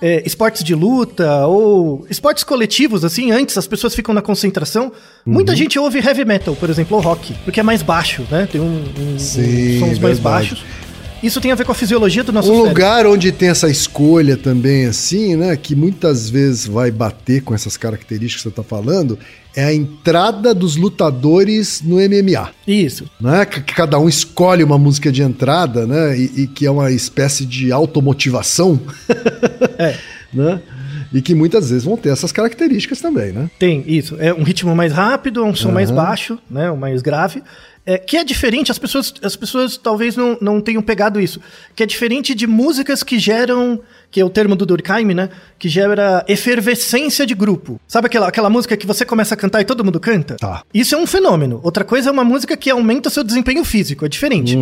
[0.00, 4.92] é, esportes de luta ou esportes coletivos, assim, antes as pessoas ficam na concentração,
[5.26, 5.56] muita Uhum.
[5.58, 8.48] gente ouve heavy metal, por exemplo, ou rock, porque é mais baixo, né?
[8.50, 10.64] Tem um, um- Sim, uns sons mais baixos.
[11.20, 12.68] Isso tem a ver com a fisiologia do nosso Um cérebro.
[12.70, 15.56] lugar onde tem essa escolha também, assim, né?
[15.56, 19.18] Que muitas vezes vai bater com essas características que você tá falando,
[19.58, 22.52] é a entrada dos lutadores no MMA.
[22.64, 23.10] Isso.
[23.20, 23.44] Né?
[23.44, 26.16] Que cada um escolhe uma música de entrada, né?
[26.16, 28.80] E, e que é uma espécie de automotivação.
[29.80, 29.96] É.
[30.32, 30.60] Né?
[31.12, 33.48] E que muitas vezes vão ter essas características também, né?
[33.58, 34.16] Tem, isso.
[34.18, 35.96] É um ritmo mais rápido, um som mais Aham.
[35.96, 36.70] baixo, né?
[36.70, 37.42] Um mais grave.
[37.86, 41.40] É, que é diferente, as pessoas, as pessoas talvez não, não tenham pegado isso.
[41.76, 45.28] Que é diferente de músicas que geram, que é o termo do Durkheim, né?
[45.58, 47.80] Que gera efervescência de grupo.
[47.86, 50.36] Sabe aquela, aquela música que você começa a cantar e todo mundo canta?
[50.36, 50.62] Tá.
[50.72, 51.60] Isso é um fenômeno.
[51.62, 54.04] Outra coisa é uma música que aumenta o seu desempenho físico.
[54.04, 54.56] É diferente.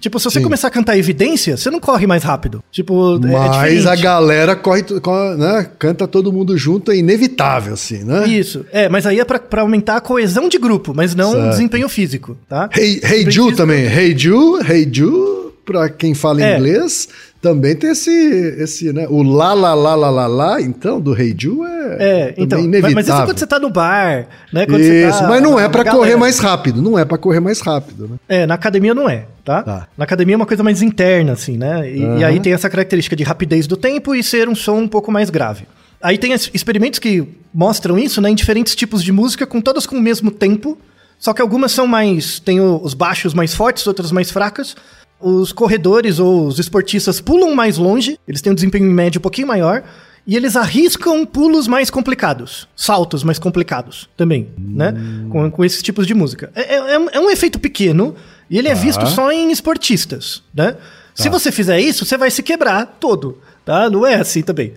[0.00, 0.44] Tipo, se você Sim.
[0.44, 2.62] começar a cantar evidência, você não corre mais rápido.
[2.72, 3.88] Tipo, é- é Mas diferente.
[3.88, 5.68] a galera corre, to- co- né?
[5.78, 8.26] canta todo mundo junto, é inevitável, assim, né?
[8.26, 8.64] Isso.
[8.72, 11.50] É, mas aí é pra, pra aumentar a coesão de grupo, mas não o Certo.
[11.50, 12.68] desempenho físico, tá?
[12.76, 13.84] Hey, hey Ju também.
[13.86, 16.56] Hey Ju, Hey Ju, pra quem fala É.
[16.56, 17.08] inglês,
[17.40, 18.10] também tem esse,
[18.58, 19.06] esse, né?
[19.08, 22.58] O lá, lá, lá, lá, lá, lá, então, do Hey Ju é, É, então.
[22.58, 22.94] Mas, inevitável.
[22.96, 24.66] mas isso é quando você tá no bar, né?
[24.66, 26.02] Quando você Isso, tá mas não é na pra galera.
[26.04, 28.16] correr mais rápido, não é pra correr mais rápido, né?
[28.28, 29.62] É, na academia não é, tá?
[29.62, 29.88] Tá.
[29.96, 31.88] Na academia é uma coisa mais interna, assim, né?
[31.90, 34.88] E, e aí tem essa característica de rapidez do tempo e ser um som um
[34.88, 35.64] pouco mais grave.
[36.02, 38.30] Aí tem experimentos que mostram isso, né?
[38.30, 40.78] Em diferentes tipos de música, com todas com o mesmo tempo.
[41.18, 42.38] Só que algumas são mais.
[42.38, 44.76] Tem os baixos mais fortes, outras mais fracas.
[45.20, 49.22] Os corredores ou os esportistas pulam mais longe, eles têm um desempenho em médio um
[49.22, 49.82] pouquinho maior.
[50.30, 54.92] e eles arriscam pulos mais complicados, saltos mais complicados também, né?
[55.30, 56.50] Com, com esses tipos de música.
[56.54, 58.14] É, é- é um- é efeito pequeno
[58.50, 58.80] e ele é Tá.
[58.80, 60.76] visto só em esportistas, né?
[61.14, 63.88] Se você fizer isso, você vai se quebrar todo, tá?
[63.88, 64.74] Não é assim também.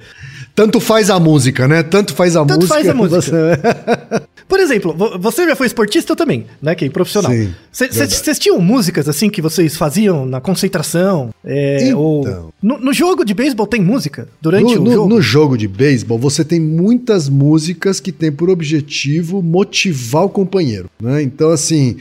[0.55, 1.83] Tanto faz a música, né?
[1.83, 2.73] Tanto faz a Tanto música.
[2.73, 3.21] faz a música.
[3.21, 3.61] você-
[4.47, 6.75] Por exemplo, vo- você já foi esportista também, né?
[6.75, 7.31] Que é profissional.
[7.71, 11.33] Vocês tinham músicas assim que vocês faziam na concentração?
[11.43, 11.99] É, Então.
[11.99, 12.53] ou...
[12.61, 15.09] No, no jogo de beisebol tem música durante no, o no- jogo?
[15.09, 20.89] no jogo de beisebol, você tem muitas músicas que têm por objetivo motivar o companheiro,
[21.01, 21.21] né?
[21.23, 21.97] Então, assim,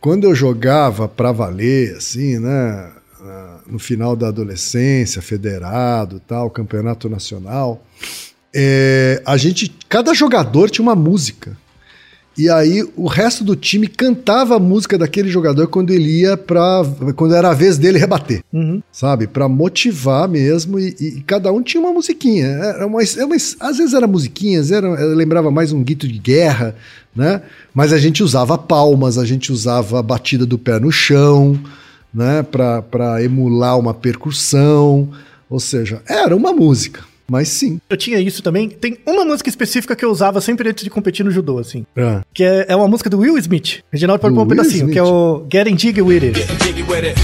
[0.00, 2.90] quando eu jogava pra valer, assim, né?
[3.68, 7.80] No final da adolescência, federado, tal, campeonato nacional,
[8.54, 11.56] é, a gente, cada jogador tinha uma música.
[12.36, 16.82] E aí o resto do time cantava a música daquele jogador quando ele ia para
[17.14, 18.82] quando era a vez dele rebater Uhum.
[18.90, 19.26] sabe?
[19.26, 22.46] Pra motivar mesmo e, e cada um tinha uma musiquinha.
[22.46, 26.74] Era uma, era uma- às vezes era musiquinhas, era, lembrava mais um grito de guerra,
[27.14, 27.42] né?
[27.74, 31.60] Mas a gente usava palmas, a gente usava a batida do pé no chão,
[32.14, 32.42] né?
[32.42, 35.10] Pra emular uma percussão.
[35.50, 37.04] Ou seja, era uma música.
[37.28, 37.80] Mas sim.
[37.88, 38.68] Eu tinha isso também.
[38.68, 41.86] Tem uma música específica que eu usava sempre antes de competir no judô, assim.
[41.96, 43.80] Ah, Que é, é uma música do Will Smith.
[43.90, 45.14] Reginaldo pode pôr um Will pedacinho, que é Smith?
[45.14, 46.38] o Getting Jiggy With It.
[46.40, 47.20] Getting jiggy with it.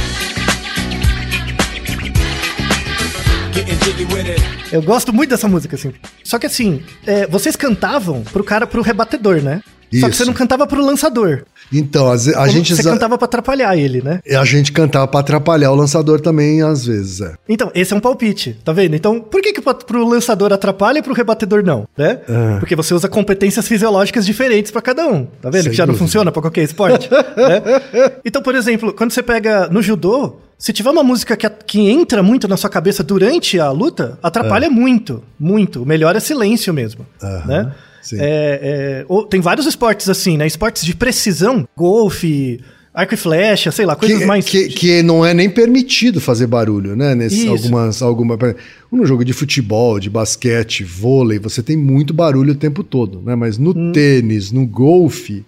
[3.53, 4.43] Getting jiggy with it.
[4.73, 5.93] Eu gosto muito dessa música, assim.
[6.23, 9.63] Só que assim, é, vocês cantavam pro cara, pro rebatedor, né?
[9.95, 10.19] Só que Isso.
[10.19, 11.45] você não cantava pro lançador.
[11.73, 14.21] Então, ve- a gente, Você cantava pra atrapalhar ele, né?
[14.37, 17.35] a gente cantava pra atrapalhar o lançador também, às vezes, é.
[17.49, 18.95] Então, esse é um palpite, tá vendo?
[18.97, 22.21] Então, por que que pro- lançador atrapalha e pro rebatedor não, né?
[22.29, 22.57] Ah.
[22.59, 25.63] Porque você usa competências fisiológicas diferentes pra cada um, tá vendo?
[25.65, 26.05] Sem que já não dúvida.
[26.07, 27.63] funciona pra qualquer esporte, né?
[28.25, 31.89] Então, por exemplo, quando você pega no judô, se tiver uma música que, a- que
[31.91, 35.83] entra muito na sua cabeça durante a luta, atrapalha muito, muito.
[35.83, 37.73] O melhor é silêncio mesmo, Aham, né?
[38.13, 40.47] É, é, tem vários esportes assim, né?
[40.47, 42.61] Esportes de precisão, golfe,
[42.95, 44.45] arco e flecha, sei lá, coisas que, mais...
[44.45, 47.15] que, que não é nem permitido fazer barulho, né?
[47.15, 47.51] Nesse, Isso.
[47.51, 48.39] algumas, alguma,
[48.91, 53.35] no jogo de futebol, de basquete, vôlei, você tem muito barulho o tempo todo, né?
[53.35, 53.93] Mas no Hum.
[53.93, 55.45] tênis, no golfe,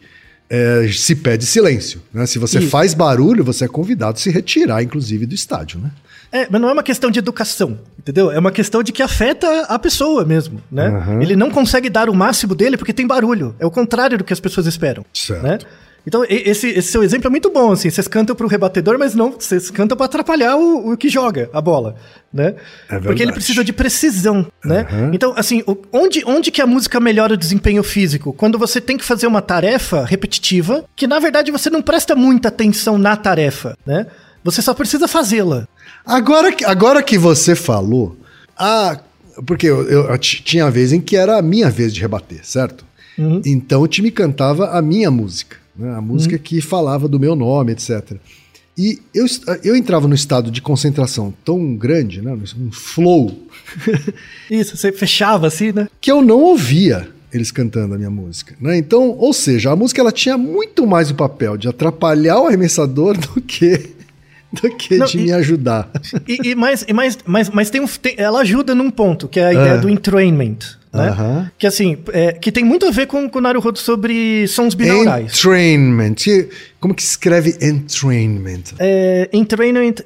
[0.48, 2.00] é, se pede silêncio.
[2.12, 2.26] Né?
[2.26, 2.68] Se você Isso.
[2.68, 5.90] faz barulho, você é convidado a se retirar, inclusive, do estádio, né?
[6.32, 8.30] É, mas não é uma questão de educação, entendeu?
[8.30, 10.86] É uma questão de que afeta a pessoa mesmo, né?
[10.86, 11.22] Aham.
[11.22, 13.54] Ele não consegue dar o máximo dele porque tem barulho.
[13.58, 15.42] É o contrário do que as pessoas esperam, Certo.
[15.42, 15.58] né?
[16.06, 17.90] Então, esse, esse seu exemplo é muito bom, assim.
[17.90, 21.60] Vocês cantam pro rebatedor, mas não, vocês cantam pra atrapalhar o, o que joga a
[21.60, 21.94] bola,
[22.32, 22.54] né?
[22.88, 24.86] É Porque ele precisa de precisão, né?
[24.90, 25.10] Aham.
[25.12, 25.62] Então, assim,
[25.92, 28.32] onde, onde que a música melhora o desempenho físico?
[28.32, 32.48] Quando você tem que fazer uma tarefa repetitiva, que na verdade você não presta muita
[32.48, 34.06] atenção na tarefa, né?
[34.44, 35.68] Você só precisa fazê-la.
[36.04, 38.16] Agora, que- agora que você falou,
[38.58, 38.98] ah,
[39.46, 42.40] porque eu, eu- eu tinha a vez em que era a minha vez de rebater,
[42.42, 42.84] certo?
[43.18, 43.42] Uhum.
[43.44, 45.94] Então o time cantava a minha música, né?
[45.94, 48.12] a música que falava do meu nome, etc.
[48.78, 49.26] E eu,
[49.62, 52.32] eu entrava no estado de concentração tão grande, né?
[52.58, 53.46] um flow,
[54.50, 55.88] Isso, você fechava assim, né?
[56.00, 58.54] que eu não ouvia eles cantando a minha música.
[58.60, 58.76] Né?
[58.78, 63.16] Então, ou seja, a música ela tinha muito mais o papel de atrapalhar o arremessador
[63.18, 63.90] do que,
[64.52, 65.88] do que Não, de e- me ajudar.
[66.26, 69.38] E, e mais, e mais, mas, mas tem um, tem- ela ajuda num ponto, que
[69.40, 69.76] é a ideia Ah.
[69.76, 70.56] do entrainment,
[70.92, 71.50] né?
[71.56, 75.32] Que assim, é, que tem muito a ver com, com o Naruhodo sobre sons binaurais.
[75.38, 76.14] Entrainment.
[76.80, 78.74] Como que se escreve entrainment?
[78.78, 79.96] É, entrainment,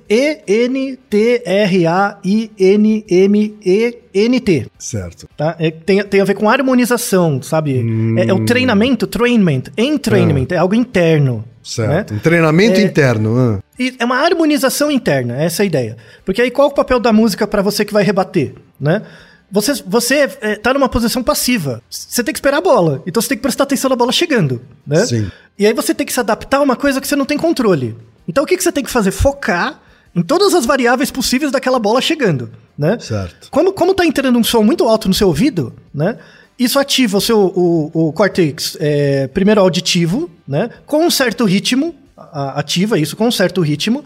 [3.34, 4.66] E-N-T-R-A-I-N-M-E-N-T.
[4.78, 5.28] Certo.
[5.36, 5.56] Tá?
[5.58, 7.84] É, tem, tem a ver com harmonização, sabe?
[8.18, 11.44] É, é o treinamento, trainment, entrainment, é algo interno.
[11.64, 12.12] Certo.
[12.12, 12.18] né?
[12.18, 13.36] Um treinamento É- interno.
[13.38, 13.58] ah.
[13.78, 15.96] E é uma harmonização interna, essa é a ideia.
[16.24, 19.02] Porque aí qual é o papel da música pra você que vai rebater, né?
[19.50, 21.80] Você, você é, tá numa posição passiva.
[21.88, 23.02] Você tem que esperar a bola.
[23.06, 25.04] Então você tem que prestar atenção na bola chegando, né?
[25.06, 25.30] Sim.
[25.58, 27.96] E aí você tem que se adaptar a uma coisa que você não tem controle.
[28.28, 29.10] Então o que, que você tem que fazer?
[29.12, 29.80] Focar
[30.14, 32.96] em todas as variáveis possíveis daquela bola chegando, né?
[33.00, 33.48] Certo.
[33.50, 36.16] Como, como tá entrando um som muito alto no seu ouvido, né?
[36.58, 40.70] Isso ativa o seu o, o córtex é, primeiro auditivo, né?
[40.86, 44.04] Com um certo ritmo, a- ativa isso com um certo ritmo.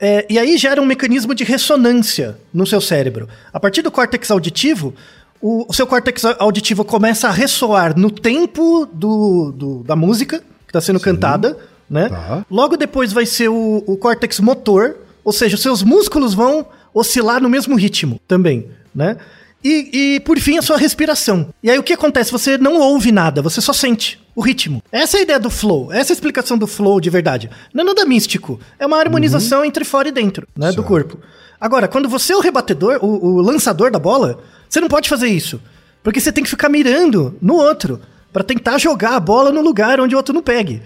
[0.00, 3.28] é, e aí gera um mecanismo de ressonância no seu cérebro.
[3.52, 4.94] A partir do córtex auditivo,
[5.40, 10.44] o, o seu córtex auditivo começa a ressoar no tempo do, do- da música que
[10.70, 11.56] está sendo cantada,
[11.88, 12.08] né?
[12.10, 12.44] Tá.
[12.50, 17.40] Logo depois vai ser o, o córtex motor, ou seja, os seus músculos vão oscilar
[17.40, 19.16] no mesmo ritmo também, né?
[19.64, 21.48] E, e, por fim a sua respiração.
[21.62, 22.30] E aí o que acontece?
[22.30, 24.82] Você não ouve nada, você só sente o ritmo.
[24.92, 27.50] Essa é a ideia do flow, essa é a explicação do flow de verdade.
[27.74, 31.18] Não é nada místico, é uma harmonização entre fora e dentro, né, do corpo.
[31.60, 34.38] Agora, quando você é o rebatedor, o, o lançador da bola,
[34.68, 35.60] Você não pode fazer isso.
[36.02, 38.00] Porque você tem que ficar mirando no outro
[38.32, 40.82] para tentar jogar a bola no lugar onde o outro não pegue,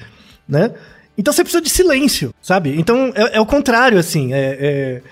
[0.48, 0.72] né?
[1.18, 2.78] Então você precisa de silêncio, sabe?
[2.78, 4.33] Então é, é o contrário, assim.
[4.33, 5.02] É, é,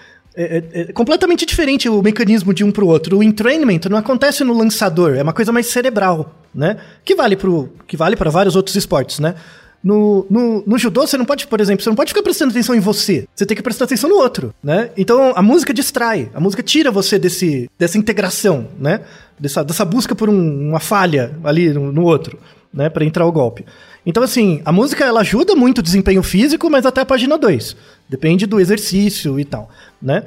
[0.44, 3.18] é- é- é completamente diferente o mecanismo de um pro outro.
[3.18, 6.76] O entrainment não acontece no lançador, é uma coisa mais cerebral, né?
[7.04, 9.34] Que vale pro, que vale para vários outros esportes, né?
[9.82, 12.74] No, no, no judô, você não pode, por exemplo, você não pode ficar prestando atenção
[12.74, 13.28] em você.
[13.34, 14.90] Você tem que prestar atenção no outro, né?
[14.96, 19.00] Então a música distrai, a música tira você desse, dessa integração, né?
[19.38, 22.38] Dessa, dessa busca por um- uma falha ali no, no outro,
[22.74, 22.88] né?
[22.90, 23.64] Pra entrar o golpe.
[24.04, 27.76] Então, assim, a música ela ajuda muito o desempenho físico, mas até a página 2.
[28.08, 29.68] Depende do exercício e tal,
[30.00, 30.24] né?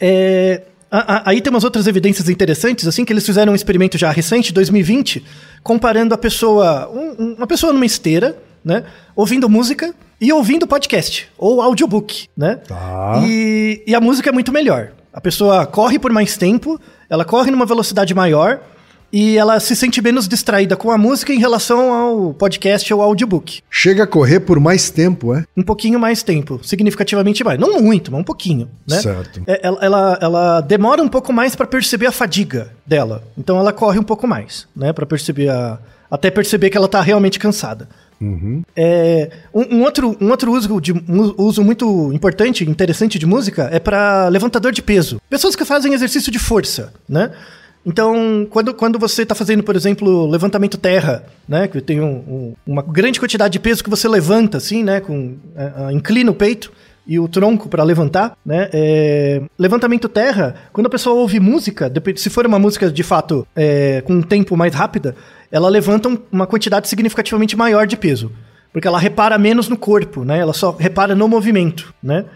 [0.00, 3.96] É, a- a- aí tem umas outras evidências interessantes, assim, que eles fizeram um experimento
[3.96, 5.24] já recente, 2020,
[5.62, 8.84] comparando a pessoa, um- um- uma pessoa numa esteira, né,
[9.16, 12.56] ouvindo música e ouvindo podcast, ou audiobook, né?
[12.56, 13.22] Tá.
[13.26, 14.92] E, e a música é muito melhor.
[15.12, 18.60] A pessoa corre por mais tempo, ela corre numa velocidade maior
[19.12, 23.60] e ela se sente menos distraída com a música em relação ao podcast ou audiobook.
[23.70, 25.44] Chega a correr por mais tempo, é?
[25.56, 27.60] Um pouquinho mais tempo, significativamente mais.
[27.60, 29.00] Não muito, mas um pouquinho, né?
[29.00, 29.42] Certo.
[29.46, 33.22] É, Ela, ela, ela demora um pouco mais pra perceber a fadiga dela.
[33.36, 34.92] Então ela corre um pouco mais, né?
[34.92, 35.78] Para perceber a.
[36.10, 37.88] Até perceber que ela tá realmente cansada.
[38.76, 43.68] É, um, um outro, um outro uso, de, um uso muito importante, interessante de música
[43.72, 45.20] é para levantador de peso.
[45.28, 47.32] Pessoas que fazem exercício de força, né?
[47.84, 51.66] Então, quando, quando você está fazendo, por exemplo, levantamento terra, né?
[51.66, 55.00] Que tem um- um- uma grande quantidade de peso que você levanta, assim, né?
[55.00, 56.70] Com, é, é, inclina o peito
[57.04, 58.68] e o tronco para levantar, né?
[58.72, 64.00] É, levantamento terra, quando a pessoa ouve música, se for uma música de fato é,
[64.02, 65.16] com um tempo mais rápida,
[65.50, 68.30] ela levanta um- uma quantidade significativamente maior de peso,
[68.72, 70.38] porque ela repara menos no corpo, né?
[70.38, 72.26] Ela só repara no movimento, né?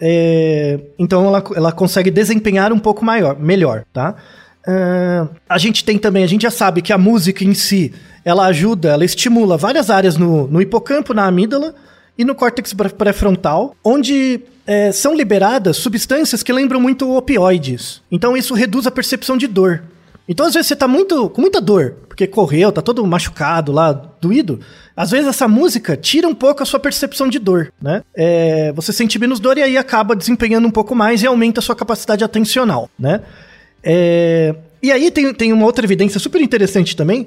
[0.00, 4.16] É, então ela, ela consegue desempenhar um pouco maior, melhor, tá?
[4.66, 7.92] Ah, a gente tem também, a gente já sabe que a música em si,
[8.24, 11.74] ela ajuda, ela estimula várias áreas no, no hipocampo, na amígdala
[12.16, 18.00] e no córtex pré- pré-frontal, onde é, são liberadas substâncias que lembram muito opioides.
[18.10, 19.82] Então isso reduz a percepção de dor.
[20.26, 23.92] Então, às vezes, você tá muito, com muita dor, porque correu, tá todo machucado lá,
[23.92, 24.58] doído.
[24.96, 28.00] Às vezes, essa música tira um pouco a sua percepção de dor, né?
[28.16, 31.62] É, você sente menos dor e aí acaba desempenhando um pouco mais e aumenta a
[31.62, 33.20] sua capacidade atencional, né?
[33.84, 37.26] É, e aí tem, tem uma outra evidência super interessante também,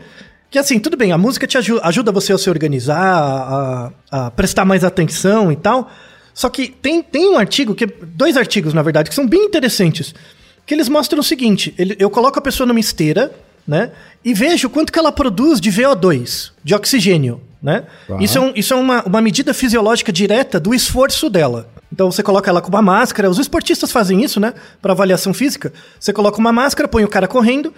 [0.49, 3.91] que assim, tudo bem, a música te aju- ajuda você a se organizar, a,
[4.27, 5.89] a prestar mais atenção e tal.
[6.33, 10.13] Só que tem, tem um artigo, que dois artigos, na verdade, que são bem interessantes,
[10.65, 13.31] que eles mostram o seguinte: ele- eu coloco a pessoa numa esteira,
[13.67, 13.91] né?
[14.23, 17.83] E vejo quanto que ela produz de VO2, de oxigênio, né?
[18.07, 18.17] Tá.
[18.21, 21.69] Isso é, um- isso é uma, uma medida fisiológica direta do esforço dela.
[21.91, 24.53] Então você coloca ela com uma máscara, os esportistas fazem isso, né?
[24.81, 25.71] Para avaliação física.
[25.99, 27.73] Você coloca uma máscara, põe o cara correndo,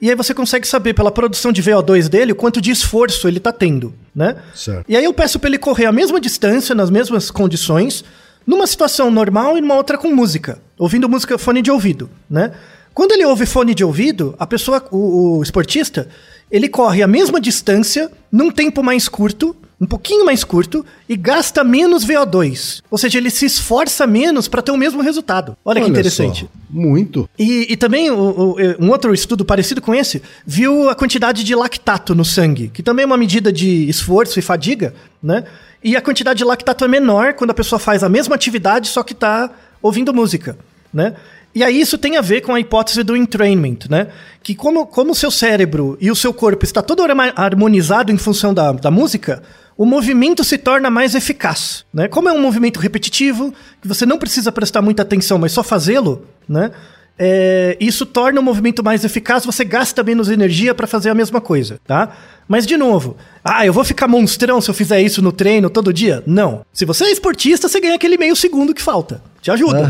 [0.00, 3.40] e aí você consegue saber pela produção de VO2 dele o quanto de esforço ele
[3.40, 4.36] tá tendo, né?
[4.54, 4.84] Certo.
[4.88, 8.04] E aí eu peço para ele correr a mesma distância, nas mesmas condições,
[8.46, 12.52] numa situação normal e numa outra com música, ouvindo música fone de ouvido, né?
[12.92, 16.08] Quando ele ouve fone de ouvido, a pessoa, o, o esportista,
[16.50, 21.64] ele corre a mesma distância num tempo mais curto, um pouquinho mais curto e gasta
[21.64, 22.80] menos VO2.
[22.90, 25.56] Ou seja, ele se esforça menos para ter o mesmo resultado.
[25.64, 26.42] Olha, que interessante.
[26.42, 27.28] só, Muito.
[27.38, 31.54] E, e também o- o- um outro estudo parecido com esse viu a quantidade de
[31.54, 35.44] lactato no sangue, que também é uma medida de esforço e fadiga, né?
[35.82, 39.02] E a quantidade de lactato é menor quando a pessoa faz a mesma atividade, só
[39.02, 39.50] que tá
[39.82, 40.56] ouvindo música,
[40.92, 41.14] né?
[41.54, 44.08] E aí isso tem a ver com a hipótese do entrainment, né?
[44.42, 47.00] Que como, como o seu cérebro e o seu corpo está todo
[47.36, 49.40] harmonizado em função da, da música,
[49.76, 52.08] o movimento se torna mais eficaz, né?
[52.08, 56.26] Como é um movimento repetitivo, que você não precisa prestar muita atenção, mas só fazê-lo,
[56.48, 56.70] né?
[57.16, 61.40] É, isso torna o movimento mais eficaz, você gasta menos energia para fazer a mesma
[61.40, 62.12] coisa, tá?
[62.48, 65.92] Mas de novo, ah, eu vou ficar monstrão se eu fizer isso no treino todo
[65.92, 66.22] dia?
[66.26, 66.66] Não.
[66.72, 69.22] Se você é esportista, você ganha aquele meio segundo que falta.
[69.40, 69.80] Te ajuda.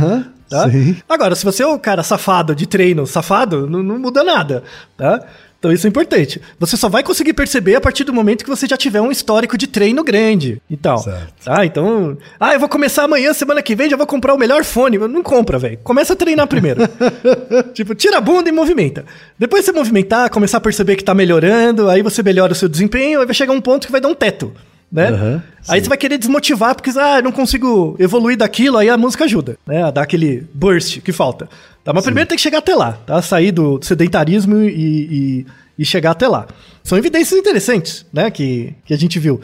[0.48, 0.70] Tá?
[0.70, 0.96] sim.
[1.08, 4.62] Agora, se você é o cara safado de treino, safado, não, não muda nada,
[4.96, 5.24] tá?
[5.64, 6.42] Então isso é importante.
[6.60, 9.56] Você só vai conseguir perceber a partir do momento que você já tiver um histórico
[9.56, 10.98] de treino grande e tal.
[10.98, 11.42] Certo.
[11.42, 11.64] Tá?
[11.64, 14.98] Então, ah, eu vou começar amanhã, semana que vem, já vou comprar o melhor fone.
[14.98, 15.78] Não compra, velho.
[15.82, 16.82] Começa a treinar primeiro.
[17.72, 19.06] tipo, tira a bunda e movimenta.
[19.38, 23.20] Depois você movimentar, começar a perceber que tá melhorando, aí você melhora o seu desempenho,
[23.20, 24.52] aí vai chegar um ponto que vai dar um teto.
[24.92, 25.08] Né?
[25.08, 29.24] Aham, aí você vai querer desmotivar porque ah, não consigo evoluir daquilo, aí a música
[29.24, 29.82] ajuda, né?
[29.82, 31.48] A dar aquele burst que falta.
[31.84, 31.92] Tá?
[31.92, 33.20] Mas primeiro tem que chegar até lá, tá?
[33.20, 35.46] Sair do sedentarismo e, e,
[35.78, 36.46] e chegar até lá.
[36.82, 38.30] São evidências interessantes, né?
[38.30, 39.40] Que, que a gente viu.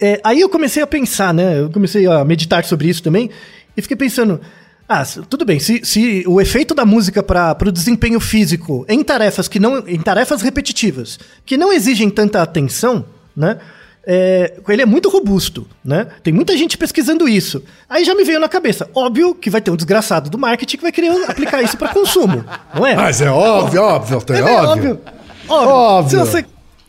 [0.00, 1.58] É, aí eu comecei a pensar, né?
[1.60, 3.30] Eu comecei a meditar sobre isso também
[3.76, 4.40] e fiquei pensando,
[4.88, 5.58] Ah, tudo bem.
[5.58, 10.00] Se, se o efeito da música para o desempenho físico em tarefas que não, em
[10.00, 13.04] tarefas repetitivas, que não exigem tanta atenção,
[13.36, 13.58] né?
[14.06, 16.06] É, ele é muito robusto, né?
[16.22, 17.62] Tem muita gente pesquisando isso.
[17.88, 20.82] Aí já me veio na cabeça, óbvio que vai ter um desgraçado do marketing que
[20.82, 22.44] vai querer aplicar isso para consumo,
[22.74, 22.94] não é?
[22.96, 24.68] Mas é óbvio, óbvio, é, É, óbvio.
[24.70, 25.00] óbvio.
[25.48, 25.70] Óbvio.
[25.74, 26.10] Óbvio.
[26.10, 26.44] Se você,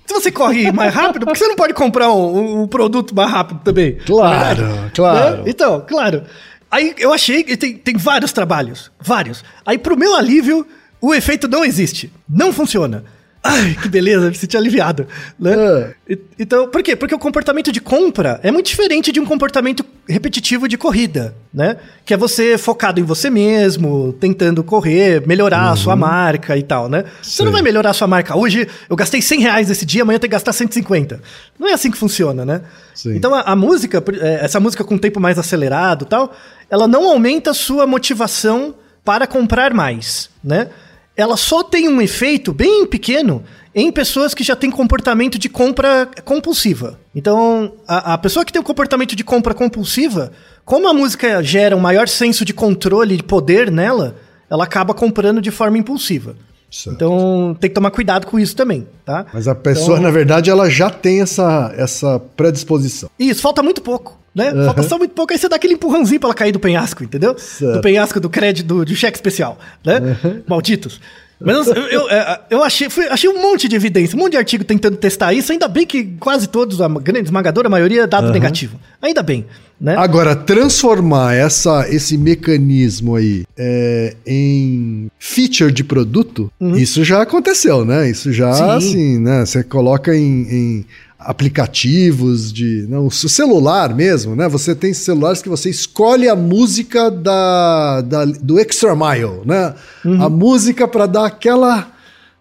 [0.06, 3.30] se você corre mais rápido, por que você não pode comprar um, um produto mais
[3.32, 3.94] rápido também?
[4.06, 4.92] Claro, Né?
[4.94, 5.44] claro.
[5.46, 6.24] Então, claro.
[6.70, 8.92] Aí eu achei que tem, tem vários trabalhos.
[9.00, 9.44] Vários.
[9.64, 10.66] Aí, pro meu alívio,
[11.00, 12.12] o efeito não existe.
[12.28, 13.04] Não funciona.
[13.46, 15.06] Ai, que beleza, me senti aliviado.
[15.38, 15.54] Né?
[15.54, 16.14] É.
[16.14, 16.96] E- Então, por quê?
[16.96, 21.76] Porque o comportamento de compra é muito diferente de um comportamento repetitivo de corrida, né?
[22.06, 26.88] Que é você focado em você mesmo, tentando correr, melhorar a sua marca e tal,
[26.88, 27.04] né?
[27.22, 28.34] Você não vai melhorar a sua marca.
[28.38, 31.22] Hoje eu gastei 100 reais esse dia, amanhã eu tenho que gastar 150.
[31.60, 32.62] Não é assim que funciona, né?
[32.96, 33.16] Sim.
[33.16, 36.34] Então a, a música, é, essa música com tempo mais acelerado e tal,
[36.70, 38.74] ela não aumenta a sua motivação
[39.04, 40.70] para comprar mais, né?
[41.16, 43.44] Ela só tem um efeito bem pequeno
[43.76, 47.00] em pessoas que já têm comportamento de compra compulsiva.
[47.14, 50.32] Então, a, a pessoa que tem um comportamento de compra compulsiva,
[50.66, 54.16] como a música gera um maior senso de controle e de poder nela,
[54.50, 56.36] ela acaba comprando de forma impulsiva.
[56.72, 56.96] Certo.
[56.96, 59.28] Então, tem que tomar cuidado com isso também, tá?
[59.32, 63.10] Mas a pessoa, Então- na verdade, ela já tem essa, essa predisposição.
[63.20, 64.52] Isso, falta muito pouco, né?
[64.66, 67.36] Falta só muito pouco, aí você dá aquele empurrãozinho pra ela cair do penhasco, entendeu?
[67.38, 67.74] Certo.
[67.76, 70.18] Do penhasco do crédito, do cheque especial, né?
[70.48, 71.00] Malditos.
[71.46, 74.38] Mas eu, eu, é, eu achei, fui- achei um monte de evidência, um monte de
[74.38, 78.32] artigo tentando testar isso, ainda bem que quase todos, a grande esmagadora maioria, é dado
[78.32, 78.80] negativo.
[79.02, 79.46] Ainda bem,
[79.82, 79.94] né?
[79.98, 88.10] Agora, transformar essa, esse mecanismo aí é, em feature de produto, isso já aconteceu, né?
[88.10, 88.56] Isso já, Uhum.
[88.56, 88.70] Sim.
[88.90, 89.46] assim, né?
[89.46, 90.86] Você coloca em, em
[91.26, 92.86] aplicativos de...
[92.90, 94.48] Não, o celular mesmo, né?
[94.48, 99.74] Você tem celulares que você escolhe a música da, da- do Extra Mile, né?
[100.06, 100.22] Uhum.
[100.24, 101.92] A música para dar aquela...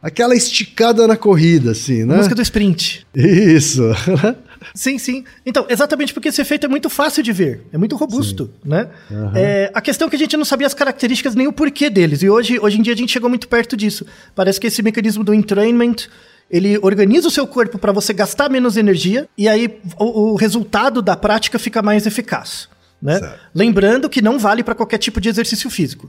[0.03, 2.16] Aquela esticada na corrida, assim, né?
[2.16, 3.07] Música do sprint.
[3.14, 3.85] Isso.
[4.74, 5.24] Sim, sim.
[5.45, 8.89] Então, exatamente porque esse efeito é muito fácil de ver, é muito robusto, né?
[9.35, 12.22] É, a questão é que a gente não sabia as características nem o porquê deles,
[12.22, 14.07] e hoje, hoje em dia a gente chegou muito perto disso.
[14.37, 16.07] Parece que esse mecanismo do entrainment,
[16.51, 21.01] ele organiza o seu corpo para você gastar menos energia, e aí o, o resultado
[21.01, 22.68] da prática fica mais eficaz.
[23.03, 23.20] Né?
[23.53, 26.09] Lembrando que não vale para qualquer tipo de exercício físico.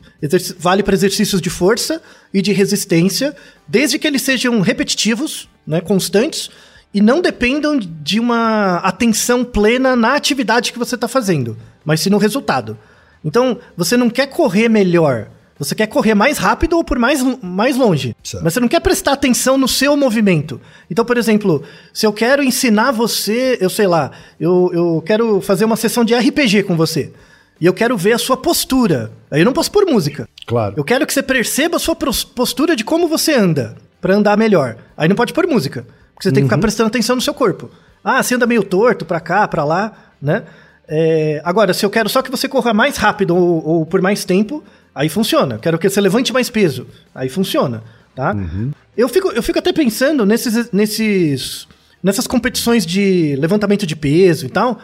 [0.59, 1.99] Vale para exercícios de força
[2.31, 3.35] e de resistência,
[3.67, 6.51] desde que eles sejam repetitivos, né, constantes,
[6.93, 12.11] e não dependam de uma atenção plena na atividade que você está fazendo, mas sim
[12.11, 12.77] no resultado.
[13.25, 15.29] Então, você não quer correr melhor,
[15.63, 18.15] você quer correr mais rápido ou por mais, mais longe.
[18.23, 18.43] Certo.
[18.43, 20.59] Mas você não quer prestar atenção no seu movimento.
[20.89, 25.65] Então, por exemplo, se eu quero ensinar você, eu sei lá, eu, eu quero fazer
[25.65, 27.11] uma sessão de RPG com você.
[27.59, 29.11] E eu quero ver a sua postura.
[29.31, 30.27] Aí eu não posso pôr música.
[30.45, 30.73] Claro.
[30.75, 34.77] Eu quero que você perceba a sua postura de como você anda, pra andar melhor.
[34.97, 37.69] Aí não pode pôr música, porque você tem que ficar prestando atenção no seu corpo.
[38.03, 40.43] Ah, você anda meio torto pra cá, pra lá, né?
[40.87, 44.25] É, agora, se eu quero só que você corra mais rápido ou, ou por mais
[44.25, 44.63] tempo,
[44.93, 45.57] aí funciona.
[45.57, 47.83] Quero que você levante mais peso, aí funciona,
[48.15, 48.33] tá?
[48.95, 51.67] Eu, fico, eu fico até pensando nesses, nesses,
[52.01, 54.79] nessas competições de levantamento de peso e tal.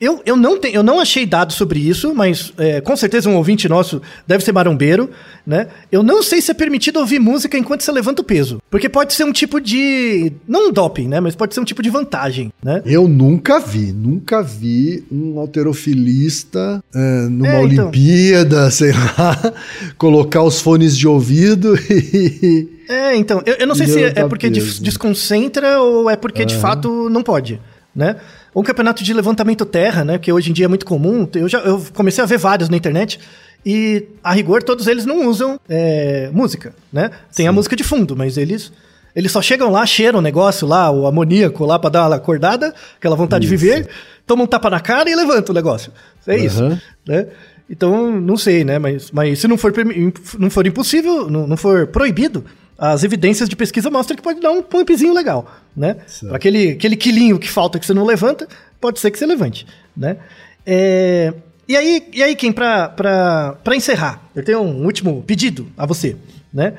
[0.00, 3.36] Eu, eu, não tenho, eu não achei dados sobre isso, mas é, com certeza um
[3.36, 5.08] ouvinte nosso deve ser marombeiro,
[5.46, 5.68] né?
[5.90, 8.60] Eu não sei se é permitido ouvir música enquanto você levanta o peso.
[8.68, 10.32] Porque pode ser um tipo de.
[10.48, 11.20] Não um doping, né?
[11.20, 12.82] Mas pode ser um tipo de vantagem, né?
[12.84, 17.84] Eu nunca vi, nunca vi um alterofilista é, numa É, então.
[17.86, 19.54] Olimpíada, sei lá,
[19.96, 22.68] colocar os fones de ouvido e.
[22.88, 26.54] É, então, eu, eu não sei se é, porque des- desconcentra ou é porque de
[26.56, 27.58] fato não pode,
[27.94, 28.16] né?
[28.54, 31.58] Um campeonato de levantamento terra, né, que hoje em dia é muito comum, eu já
[31.58, 33.18] eu comecei a ver vários na internet
[33.66, 37.10] e a rigor todos eles não usam é, música, né?
[37.34, 38.70] Tem a música de fundo, mas eles
[39.14, 42.74] eles só chegam lá, cheiram o negócio lá, o amoníaco lá pra dar uma acordada,
[42.96, 43.88] aquela vontade de viver,
[44.26, 45.92] tomam um tapa na cara e levanta o negócio.
[46.26, 46.80] É isso, Aham.
[47.06, 47.26] né?
[47.70, 48.78] Então, não sei, né?
[48.78, 49.72] Mas, mas se não for,
[50.38, 52.44] não for impossível, não, não for proibido,
[52.78, 55.46] as evidências de pesquisa mostram que pode dar um pumpzinho legal,
[55.76, 55.96] né?
[56.20, 58.48] Pra aquele, aquele quilinho que falta que você não levanta,
[58.80, 59.66] pode ser que você levante,
[59.96, 60.16] né?
[60.66, 61.32] É,
[61.68, 66.16] e aí, e aí Kim, pra, pra encerrar, eu tenho um último pedido a você,
[66.52, 66.74] né?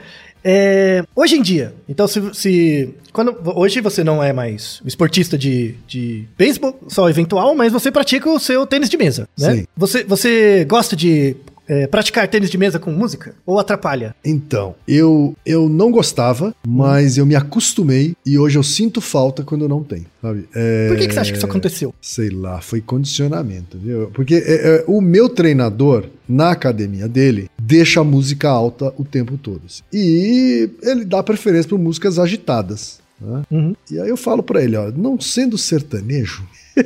[0.48, 5.74] É, hoje em dia, então se, se quando, hoje você não é mais esportista de,
[5.88, 9.56] de beisebol, só eventual, mas você pratica o seu tênis de mesa, né?
[9.56, 9.68] Sim.
[9.76, 11.36] Você, você gosta de
[11.68, 13.34] é, praticar tênis de mesa com música?
[13.45, 14.16] Ou atrapalha?
[14.24, 19.68] Então, eu, eu não gostava, mas eu me acostumei e hoje eu sinto falta quando
[19.68, 20.47] não tenho, sabe?
[20.55, 21.93] É, Por que, que você acha que isso aconteceu?
[22.01, 24.11] Sei lá, foi condicionamento, viu?
[24.13, 29.38] Porque é, é, o meu treinador, na academia dele, deixa a música alta o tempo
[29.38, 29.61] todo.
[29.66, 29.82] assim.
[29.93, 32.99] E ele dá preferência por músicas agitadas.
[33.20, 33.43] né?
[33.51, 33.76] Uhum.
[33.91, 36.43] E aí eu falo pra ele, ó, não sendo sertanejo,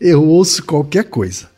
[0.00, 1.48] eu ouço qualquer coisa.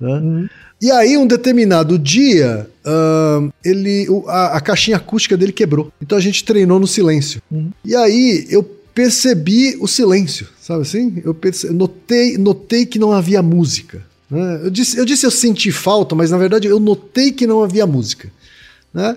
[0.00, 0.48] né?
[0.82, 5.90] E aí, um determinado dia, ahn, ele, a, a caixinha acústica dele quebrou.
[6.00, 7.40] Então a gente treinou no silêncio.
[7.84, 8.62] E aí eu
[8.94, 11.20] percebi o silêncio, sabe assim?
[11.24, 14.02] Eu perce- notei, notei que não havia música.
[14.30, 14.60] né?
[14.64, 17.86] Eu, disse, eu disse eu senti falta, mas na verdade eu notei que não havia
[17.86, 18.30] música.
[18.92, 19.16] Né?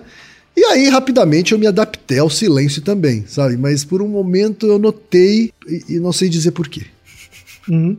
[0.56, 3.56] E aí, rapidamente, eu me adaptei ao silêncio também, sabe?
[3.56, 6.82] Mas por um momento eu notei e, e não sei dizer porquê.
[7.68, 7.96] Uhum.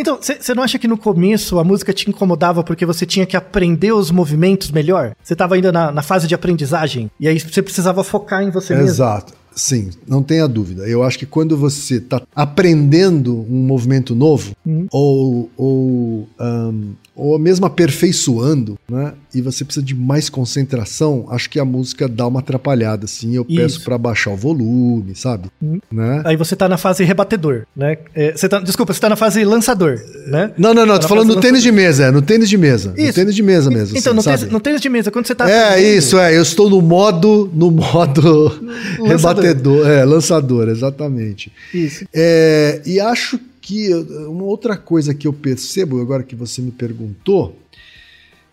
[0.00, 3.36] Então, você não acha que no começo a música te incomodava porque você tinha que
[3.36, 5.12] aprender os movimentos melhor?
[5.20, 8.74] Você estava ainda na, na fase de aprendizagem e aí você precisava focar em você
[8.74, 8.88] mesmo?
[8.88, 9.32] Exato.
[9.58, 10.88] Sim, não tenha dúvida.
[10.88, 14.52] Eu acho que quando você está aprendendo um movimento novo,
[14.92, 19.12] ou, ou, ahn, ou mesmo aperfeiçoando, né?
[19.34, 23.34] E você precisa de mais concentração, acho que a música dá uma atrapalhada, assim.
[23.34, 23.84] Eu peço Isso.
[23.84, 25.50] para baixar o volume, sabe?
[25.90, 26.22] Né?
[26.24, 27.98] Aí você tá na fase rebatedor, né?
[28.14, 29.98] É, você tá, desculpa, você tá na fase lançador,
[30.28, 30.52] né?
[30.56, 32.92] Não, não, não, Tá tô falando no tênis de mesa, é, no tênis de mesa.
[32.96, 33.14] No Isso.
[33.14, 33.98] tênis de mesa mesmo.
[33.98, 35.50] Então, assim, no, tênis, no tênis de mesa, quando você tá.
[35.50, 36.36] É aprendendo- isso, é.
[36.36, 38.46] Eu estou no modo, no modo
[39.04, 41.52] rebatedor, é, lançador, exatamente.
[41.72, 42.06] Isso.
[42.12, 43.92] É, e acho que
[44.26, 47.54] uma outra coisa que eu percebo, agora que você me perguntou,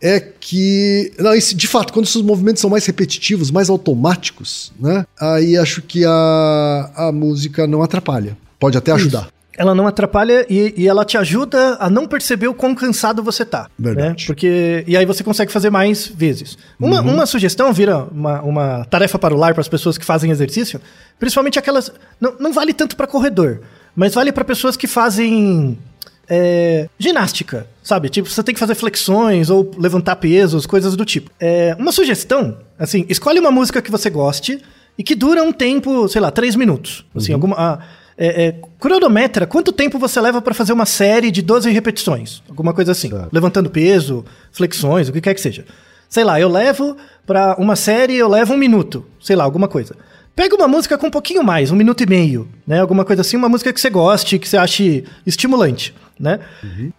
[0.02, 1.12] é que.
[1.18, 5.06] Não, isso, de fato, quando os movimentos são mais repetitivos, mais automáticos, né?
[5.20, 8.38] Aí acho que a, a música não atrapalha.
[8.60, 9.30] Pode até ajudar.
[9.58, 13.46] Ela não atrapalha e, e ela te ajuda a não perceber o quão cansado você
[13.46, 13.70] tá.
[13.80, 14.08] Verdade.
[14.10, 14.16] Né?
[14.28, 16.58] Porque, e aí você consegue fazer mais vezes.
[16.80, 17.14] Uma, Uhum.
[17.14, 20.82] uma sugestão vira uma, uma tarefa para o lar para as pessoas que fazem exercício,
[21.18, 21.92] principalmente aquelas.
[22.20, 23.62] Não, não vale tanto para corredor,
[23.96, 25.78] mas vale para pessoas que fazem
[26.30, 28.10] é, ginástica, sabe?
[28.10, 31.30] Tipo, você tem que fazer flexões ou levantar pesos, coisas do tipo.
[31.40, 34.62] É, uma sugestão, assim, escolhe uma música que você goste
[34.98, 37.06] e que dura um tempo, sei lá, três minutos.
[37.16, 37.56] Assim, alguma.
[37.58, 37.80] ah,
[38.18, 42.42] é, é, cronometra quanto tempo você leva pra fazer uma série de 12 repetições.
[42.50, 43.12] Alguma coisa assim.
[43.32, 45.66] Levantando peso, flexões, o que quer que seja.
[46.10, 46.96] Sei lá, eu levo
[47.26, 49.06] pra uma série, eu levo um minuto.
[49.22, 49.96] Sei lá, alguma coisa.
[50.36, 52.82] Pega uma música com um pouquinho mais, um minuto e meio, né?
[52.82, 56.42] Alguma coisa assim, uma música que você goste, que você ache estimulante, né?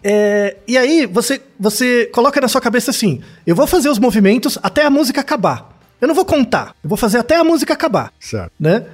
[0.03, 4.59] É, e aí você, você coloca na sua cabeça assim: eu vou fazer os movimentos
[4.62, 5.79] até a música acabar.
[6.01, 8.53] Eu não vou contar, eu vou fazer até a música acabar Certo.
[8.61, 8.85] né?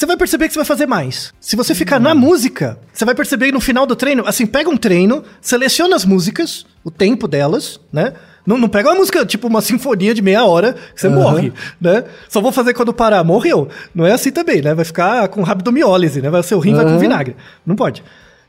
[0.00, 1.34] Você vai perceber que você vai fazer mais.
[1.38, 4.76] Se você ficar na música, você vai perceber no final do treino, assim, pega um
[4.78, 8.14] treino, seleciona as músicas, o tempo delas, né?
[8.46, 12.04] Não, não pega uma música, tipo uma sinfonia de meia hora, que você morre, né?
[12.30, 13.68] Só vou fazer quando parar, morreu.
[13.94, 14.72] Não é assim também, né?
[14.72, 16.30] Vai ficar com rabdomiólise, né?
[16.30, 17.36] Vai, seu rim vai com vinagre.
[17.66, 18.02] Não pode.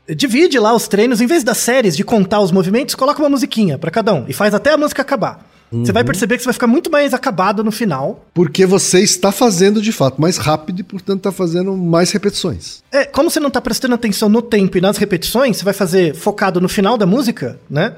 [0.08, 3.76] Divide lá os treinos, em vez das séries de contar os movimentos, coloca uma musiquinha
[3.76, 5.51] pra cada um e faz até a música acabar.
[5.72, 9.32] Você vai perceber que você vai ficar muito mais acabado no final, Porque você está
[9.32, 12.82] fazendo de fato mais rápido e, portanto, está fazendo mais repetições.
[12.92, 16.14] É, como você não tá prestando atenção no tempo e nas repetições, você vai fazer
[16.14, 17.94] focado no final da música, né?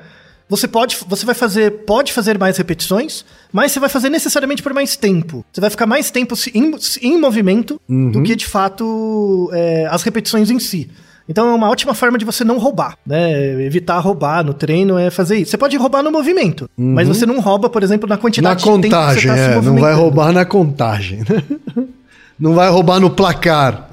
[0.49, 4.75] Você pode, você vai fazer, pode fazer mais repetições, mas você vai fazer necessariamente por
[4.75, 5.45] mais tempo.
[5.51, 10.51] Você vai ficar mais tempo em, em movimento do que de fato é, as repetições
[10.51, 10.91] em si.
[11.29, 13.63] Então é uma ótima forma de você não roubar, né?
[13.65, 15.51] Evitar roubar no treino é fazer isso.
[15.51, 18.65] Você pode roubar no movimento, mas você não rouba, por exemplo, na Na quantidade de
[18.65, 19.61] tempo que contagem, você tá é.
[19.61, 21.21] Não vai roubar na contagem.
[21.21, 21.85] né?
[22.39, 23.89] Não vai roubar no placar.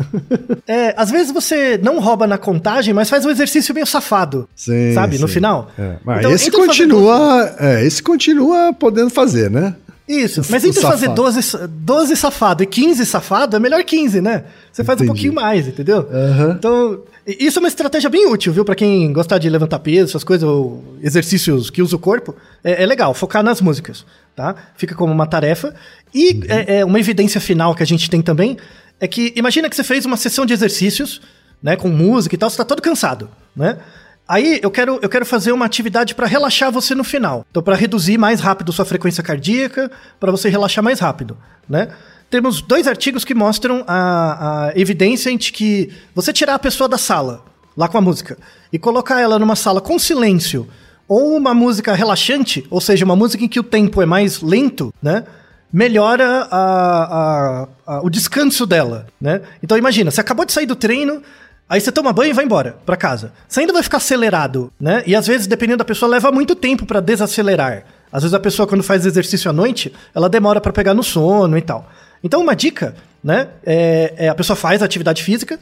[0.67, 4.49] É, às vezes você não rouba na contagem, mas faz um exercício meio safado.
[4.55, 5.19] Sim, sabe?
[5.19, 5.35] No sim.
[5.35, 5.69] final.
[5.77, 7.55] É, Mas Então, esse continua.
[7.59, 9.75] É, esse continua podendo fazer, né?
[10.11, 11.15] Isso, mas entre fazer safado.
[11.21, 14.43] 12, sa- 12 safado e 15 safado, é melhor 15, né?
[14.71, 15.09] Você faz Entendi.
[15.09, 16.07] um pouquinho mais, entendeu?
[16.11, 16.55] Aham.
[16.57, 18.65] Então, isso é uma estratégia bem útil, viu?
[18.65, 22.83] Pra quem gostar de levantar peso, essas coisas, ou exercícios que usa o corpo, é,
[22.83, 24.05] é legal, focar nas músicas,
[24.35, 24.55] tá?
[24.75, 25.73] Fica como uma tarefa.
[26.13, 26.41] E Uhum.
[26.49, 28.57] é, é uma evidência final que a gente tem também,
[28.99, 31.21] é que imagina que você fez uma sessão de exercícios,
[31.61, 33.77] né, com música e tal, você tá todo cansado, né?
[34.33, 37.45] Aí eu quero, eu quero fazer uma atividade para relaxar você no final.
[37.51, 41.89] Então, para reduzir mais rápido sua frequência cardíaca, para você relaxar mais rápido, né?
[42.29, 46.97] Temos dois artigos que mostram a, a evidência de que você tirar a pessoa da
[46.97, 47.43] sala,
[47.75, 48.37] lá com a música,
[48.71, 50.65] e colocar ela numa sala com silêncio,
[51.09, 54.93] ou uma música relaxante, ou seja, uma música em que o tempo é mais lento,
[55.03, 55.25] né?
[55.73, 59.41] Melhora a- a- a- o descanso dela, né?
[59.61, 61.21] Então imagina, você acabou de sair do treino,
[61.71, 63.31] Aí você toma banho e vai embora pra casa.
[63.47, 65.03] Você ainda vai ficar acelerado, né?
[65.07, 67.85] E às vezes, dependendo da pessoa, leva muito tempo pra desacelerar.
[68.11, 71.57] Às vezes a pessoa, quando faz exercício à noite, ela demora para pegar no sono
[71.57, 71.89] e tal.
[72.21, 72.93] Então, uma dica,
[73.23, 73.47] né?
[73.65, 75.57] É, é a pessoa faz atividade física,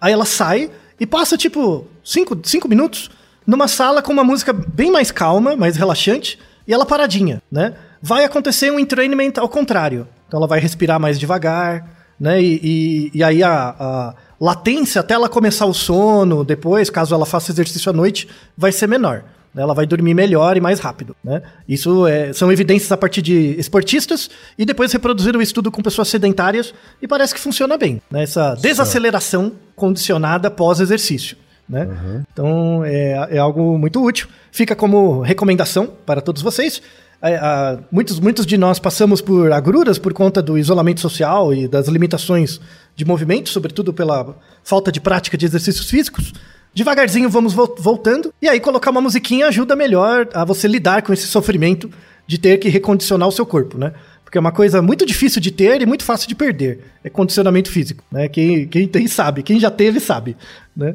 [0.00, 3.08] aí ela sai e passa, tipo, cinco, cinco minutos
[3.46, 7.74] numa sala com uma música bem mais calma, mais relaxante, e ela paradinha, né?
[8.02, 10.08] Vai acontecer um entrainment ao contrário.
[10.26, 11.88] Então ela vai respirar mais devagar,
[12.18, 12.42] né?
[12.42, 14.14] E, e, e aí a, a
[14.44, 18.86] latência até ela começar o sono, depois, caso ela faça exercício à noite, vai ser
[18.88, 19.22] menor.
[19.54, 19.62] né?
[19.62, 21.42] Ela vai dormir melhor e mais rápido, né?
[21.68, 26.08] Isso é- são evidências a partir de esportistas e depois reproduziram o estudo com pessoas
[26.08, 26.72] sedentárias
[27.02, 28.22] e parece que funciona bem, né?
[28.22, 31.36] Essa desaceleração condicionada pós-exercício,
[31.68, 31.86] né?
[32.32, 34.26] Então é, é algo muito útil.
[34.50, 36.80] Fica como recomendação para todos vocês.
[37.24, 41.86] É, muitos, muitos de nós passamos por agruras por conta do isolamento social e das
[41.86, 42.60] limitações
[42.94, 46.32] de movimento, sobretudo pela falta de prática de exercícios físicos.
[46.74, 51.12] Devagarzinho vamos vol- voltando, e aí colocar uma musiquinha ajuda melhor a você lidar com
[51.12, 51.90] esse sofrimento
[52.26, 53.92] de ter que recondicionar o seu corpo, né?
[54.24, 56.80] Porque é uma coisa muito difícil de ter e muito fácil de perder.
[57.04, 58.26] É condicionamento físico, né?
[58.28, 60.34] Quem, quem tem sabe, quem já teve sabe,
[60.74, 60.94] né?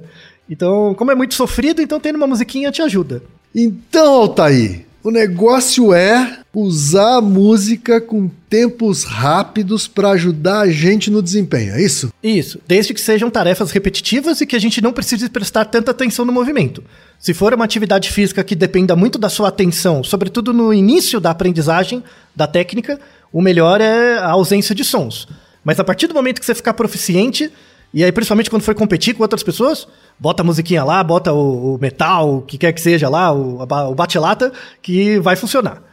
[0.50, 3.22] Então, como é muito sofrido, então tendo uma musiquinha te ajuda.
[3.54, 11.10] Então, Altair, o negócio é usar a música com tempos rápidos para ajudar a gente
[11.10, 12.12] no desempenho, é isso?
[12.22, 16.26] Isso, desde que sejam tarefas repetitivas e que a gente não precise prestar tanta atenção
[16.26, 16.84] no movimento.
[17.18, 21.32] Se for uma atividade física que dependa muito da sua atenção, sobretudo no início da
[21.32, 22.04] aprendizagem
[22.36, 23.00] da técnica,
[23.32, 25.26] o melhor é a ausência de sons.
[25.64, 27.50] Mas a partir do momento que você ficar proficiente,
[27.94, 29.88] e aí principalmente quando for competir com outras pessoas,
[30.20, 33.62] bota a musiquinha lá, bota o, o metal, o que quer que seja lá, o,
[33.62, 35.84] o bate-lata, que vai funcionar.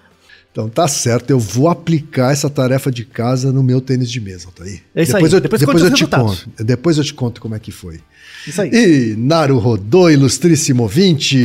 [0.54, 4.46] Então tá certo, eu vou aplicar essa tarefa de casa no meu tênis de mesa,
[4.46, 4.82] Altair.
[4.94, 6.50] É isso depois aí, Eu, depois depois eu te conto.
[6.60, 8.00] Depois eu te conto como é que foi.
[8.46, 8.70] Isso aí.
[8.72, 11.44] E Naru Rodô, ilustríssimo ouvinte.